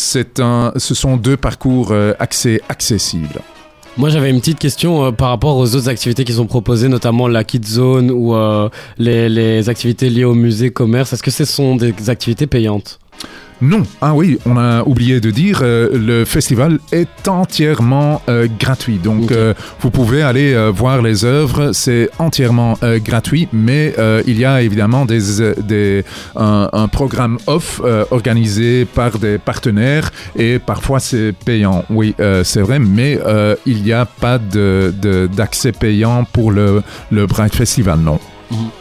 c'est 0.00 0.40
un, 0.40 0.72
ce 0.76 0.94
sont 0.94 1.16
deux 1.16 1.36
parcours 1.36 1.88
euh, 1.92 2.14
accessibles. 2.18 3.40
Moi 3.96 4.08
j'avais 4.08 4.30
une 4.30 4.40
petite 4.40 4.58
question 4.58 5.04
euh, 5.04 5.10
par 5.10 5.28
rapport 5.28 5.56
aux 5.56 5.74
autres 5.74 5.88
activités 5.88 6.24
qui 6.24 6.32
sont 6.32 6.46
proposées, 6.46 6.88
notamment 6.88 7.28
la 7.28 7.44
Kid 7.44 7.66
Zone 7.66 8.10
ou 8.10 8.34
euh, 8.34 8.68
les 8.98 9.68
activités 9.68 10.08
liées 10.08 10.24
au 10.24 10.34
musée 10.34 10.70
commerce. 10.70 11.12
Est-ce 11.12 11.22
que 11.22 11.30
ce 11.30 11.44
sont 11.44 11.76
des 11.76 12.08
activités 12.08 12.46
payantes? 12.46 12.98
Non, 13.62 13.82
ah 14.00 14.14
oui, 14.14 14.38
on 14.46 14.56
a 14.56 14.82
oublié 14.84 15.20
de 15.20 15.30
dire, 15.30 15.60
euh, 15.62 15.90
le 15.92 16.24
festival 16.24 16.78
est 16.92 17.28
entièrement 17.28 18.22
euh, 18.28 18.46
gratuit. 18.58 18.96
Donc, 18.96 19.30
euh, 19.32 19.52
vous 19.80 19.90
pouvez 19.90 20.22
aller 20.22 20.56
voir 20.74 21.02
les 21.02 21.24
œuvres, 21.26 21.72
c'est 21.72 22.08
entièrement 22.18 22.78
gratuit, 23.04 23.48
mais 23.52 23.94
il 24.26 24.38
y 24.38 24.44
a 24.44 24.62
évidemment 24.62 25.04
des, 25.04 25.20
des, 25.62 26.04
un, 26.36 26.68
un 26.72 26.88
programme 26.88 27.38
off 27.46 27.80
organisé 28.10 28.84
par 28.86 29.18
des 29.18 29.38
partenaires 29.38 30.10
et 30.36 30.58
parfois 30.58 31.00
c'est 31.00 31.32
payant. 31.44 31.84
Oui, 31.90 32.14
c'est 32.44 32.60
vrai, 32.62 32.78
mais 32.78 33.18
il 33.66 33.82
n'y 33.82 33.92
a 33.92 34.06
pas 34.06 34.38
de- 34.38 34.92
de- 35.00 35.28
d'accès 35.34 35.72
payant 35.72 36.24
pour 36.32 36.50
le, 36.52 36.82
le 37.10 37.26
Bright 37.26 37.54
Festival, 37.54 37.98
non. 38.00 38.18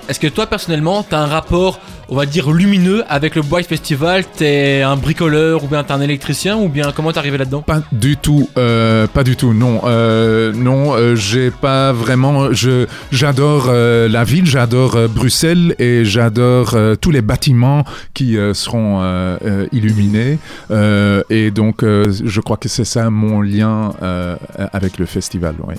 Est-ce 0.07 0.19
que 0.19 0.27
toi 0.27 0.47
personnellement, 0.47 1.03
t'as 1.03 1.19
un 1.19 1.27
rapport, 1.27 1.79
on 2.09 2.15
va 2.15 2.25
dire, 2.25 2.49
lumineux 2.51 3.03
avec 3.07 3.35
le 3.35 3.43
White 3.43 3.67
Festival? 3.67 4.25
T'es 4.25 4.81
un 4.81 4.95
bricoleur 4.95 5.63
ou 5.63 5.67
bien 5.67 5.83
t'es 5.83 5.91
un 5.91 6.01
électricien 6.01 6.57
ou 6.57 6.67
bien 6.69 6.91
comment 6.95 7.11
t'es 7.11 7.19
arrivé 7.19 7.37
là-dedans? 7.37 7.61
Pas 7.61 7.81
du 7.91 8.17
tout, 8.17 8.49
euh, 8.57 9.05
pas 9.05 9.23
du 9.23 9.35
tout, 9.35 9.53
non. 9.53 9.81
Euh, 9.85 10.51
non, 10.53 10.93
euh, 10.95 11.15
j'ai 11.15 11.51
pas 11.51 11.91
vraiment. 11.93 12.51
Je, 12.51 12.87
j'adore 13.11 13.67
euh, 13.69 14.09
la 14.09 14.23
ville, 14.23 14.47
j'adore 14.47 14.95
euh, 14.95 15.07
Bruxelles 15.07 15.75
et 15.77 16.03
j'adore 16.03 16.73
euh, 16.73 16.95
tous 16.95 17.11
les 17.11 17.21
bâtiments 17.21 17.83
qui 18.15 18.37
euh, 18.37 18.55
seront 18.55 19.01
euh, 19.01 19.37
euh, 19.45 19.67
illuminés. 19.71 20.39
Euh, 20.71 21.21
et 21.29 21.51
donc, 21.51 21.83
euh, 21.83 22.11
je 22.23 22.41
crois 22.41 22.57
que 22.57 22.69
c'est 22.69 22.85
ça 22.85 23.11
mon 23.11 23.41
lien 23.41 23.93
euh, 24.01 24.35
avec 24.73 24.97
le 24.97 25.05
festival. 25.05 25.53
Oui, 25.67 25.75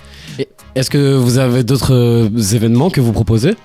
Est-ce 0.77 0.91
que 0.91 1.17
vous 1.17 1.39
avez 1.39 1.65
d'autres 1.65 1.93
euh, 1.95 2.55
événements 2.55 2.91
que 2.91 3.01
vous 3.01 3.13
proposez? 3.13 3.57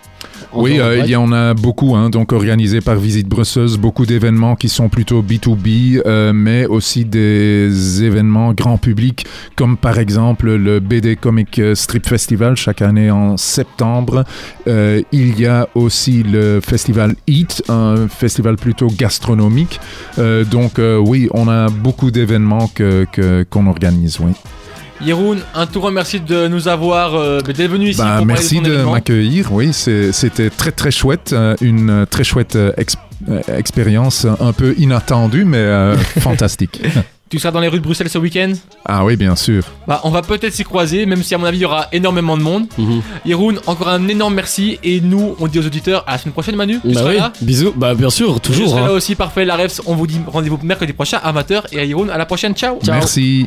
Oui 0.55 0.79
euh, 0.79 0.97
il 1.03 1.09
y 1.09 1.15
en 1.15 1.31
a 1.31 1.53
beaucoup, 1.53 1.95
hein, 1.95 2.09
donc 2.09 2.31
organisés 2.33 2.81
par 2.81 2.95
Visite 2.95 3.27
Brussels, 3.27 3.77
beaucoup 3.79 4.05
d'événements 4.05 4.55
qui 4.55 4.69
sont 4.69 4.89
plutôt 4.89 5.21
B2B, 5.21 6.01
euh, 6.05 6.33
mais 6.33 6.65
aussi 6.65 7.05
des 7.05 8.03
événements 8.03 8.53
grand 8.53 8.77
public, 8.77 9.25
comme 9.55 9.77
par 9.77 9.97
exemple 9.99 10.51
le 10.55 10.79
BD 10.79 11.15
Comic 11.15 11.61
Strip 11.73 12.05
Festival 12.07 12.55
chaque 12.55 12.81
année 12.81 13.11
en 13.11 13.37
septembre. 13.37 14.23
Euh, 14.67 15.01
il 15.11 15.39
y 15.39 15.45
a 15.45 15.67
aussi 15.75 16.23
le 16.23 16.59
festival 16.61 17.15
Eat, 17.27 17.63
un 17.69 18.07
festival 18.07 18.55
plutôt 18.55 18.87
gastronomique. 18.87 19.79
Donc 20.51 20.79
oui, 20.79 21.27
on 21.33 21.47
a 21.47 21.69
beaucoup 21.69 22.11
d'événements 22.11 22.67
que, 22.73 23.05
que- 23.11 23.45
qu'on 23.49 23.67
organise. 23.67 24.19
Oui. 24.19 24.31
Yeroun, 25.01 25.39
un 25.53 25.65
tout 25.67 25.79
grand 25.81 25.91
merci 25.91 26.19
de 26.19 26.47
nous 26.47 26.67
avoir 26.67 27.15
euh, 27.15 27.41
d'être 27.41 27.69
venu 27.69 27.89
ici 27.89 27.99
Bah, 28.01 28.15
pour 28.17 28.25
merci 28.25 28.55
parler 28.61 28.77
de 28.77 28.83
m'accueillir. 28.83 29.51
Oui, 29.51 29.73
c'est- 29.73 30.11
c'était 30.11 30.49
très 30.49 30.71
très 30.71 30.91
chouette, 30.91 31.31
euh, 31.33 31.55
une 31.61 31.89
euh, 31.89 32.05
très 32.05 32.23
chouette 32.23 32.55
euh, 32.55 32.71
ex- 32.77 32.95
euh, 33.29 33.41
expérience, 33.57 34.25
un 34.39 34.53
peu 34.53 34.73
inattendue, 34.77 35.45
mais 35.45 35.57
euh, 35.57 35.97
fantastique. 36.19 36.81
Tu 37.27 37.39
seras 37.39 37.51
dans 37.51 37.59
les 37.59 37.67
rues 37.67 37.79
de 37.79 37.83
Bruxelles 37.83 38.07
ce 38.07 38.19
week-end? 38.19 38.53
Ah 38.85 39.03
oui, 39.03 39.15
bien 39.17 39.35
sûr. 39.35 39.63
Bah, 39.87 39.99
on 40.03 40.11
va 40.11 40.21
peut-être 40.21 40.53
s'y 40.53 40.63
croiser, 40.63 41.07
même 41.07 41.23
si 41.23 41.33
à 41.33 41.39
mon 41.39 41.45
avis 41.45 41.57
il 41.57 41.61
y 41.61 41.65
aura 41.65 41.87
énormément 41.91 42.37
de 42.37 42.43
monde. 42.43 42.67
Mhm. 42.77 43.01
Yeroun, 43.25 43.59
encore 43.65 43.89
un 43.89 44.07
énorme 44.07 44.35
merci 44.35 44.77
et 44.83 45.01
nous 45.01 45.35
on 45.39 45.47
dit 45.47 45.57
aux 45.59 45.65
auditeurs 45.65 46.03
à 46.07 46.13
la 46.13 46.17
semaine 46.19 46.33
prochaine 46.33 46.55
Manu. 46.55 46.79
Tu 46.81 46.93
Bah 46.93 46.99
seras 46.99 47.09
oui, 47.09 47.17
là? 47.17 47.33
Bisous. 47.41 47.73
Bah 47.75 47.95
bien 47.95 48.11
sûr, 48.11 48.35
Je 48.35 48.39
toujours. 48.39 48.69
serai 48.69 48.81
hein. 48.81 48.85
là 48.85 48.93
aussi, 48.93 49.15
parfait. 49.15 49.43
La 49.43 49.55
Refs, 49.57 49.81
on 49.87 49.95
vous 49.95 50.05
dit 50.05 50.19
rendez-vous 50.27 50.59
mercredi 50.61 50.93
prochain, 50.93 51.17
amateur. 51.23 51.65
Et 51.71 51.79
à 51.79 51.83
Yeroun, 51.83 52.11
à 52.11 52.17
la 52.19 52.27
prochaine. 52.27 52.53
Ciao. 52.53 52.77
Merci. 52.87 53.43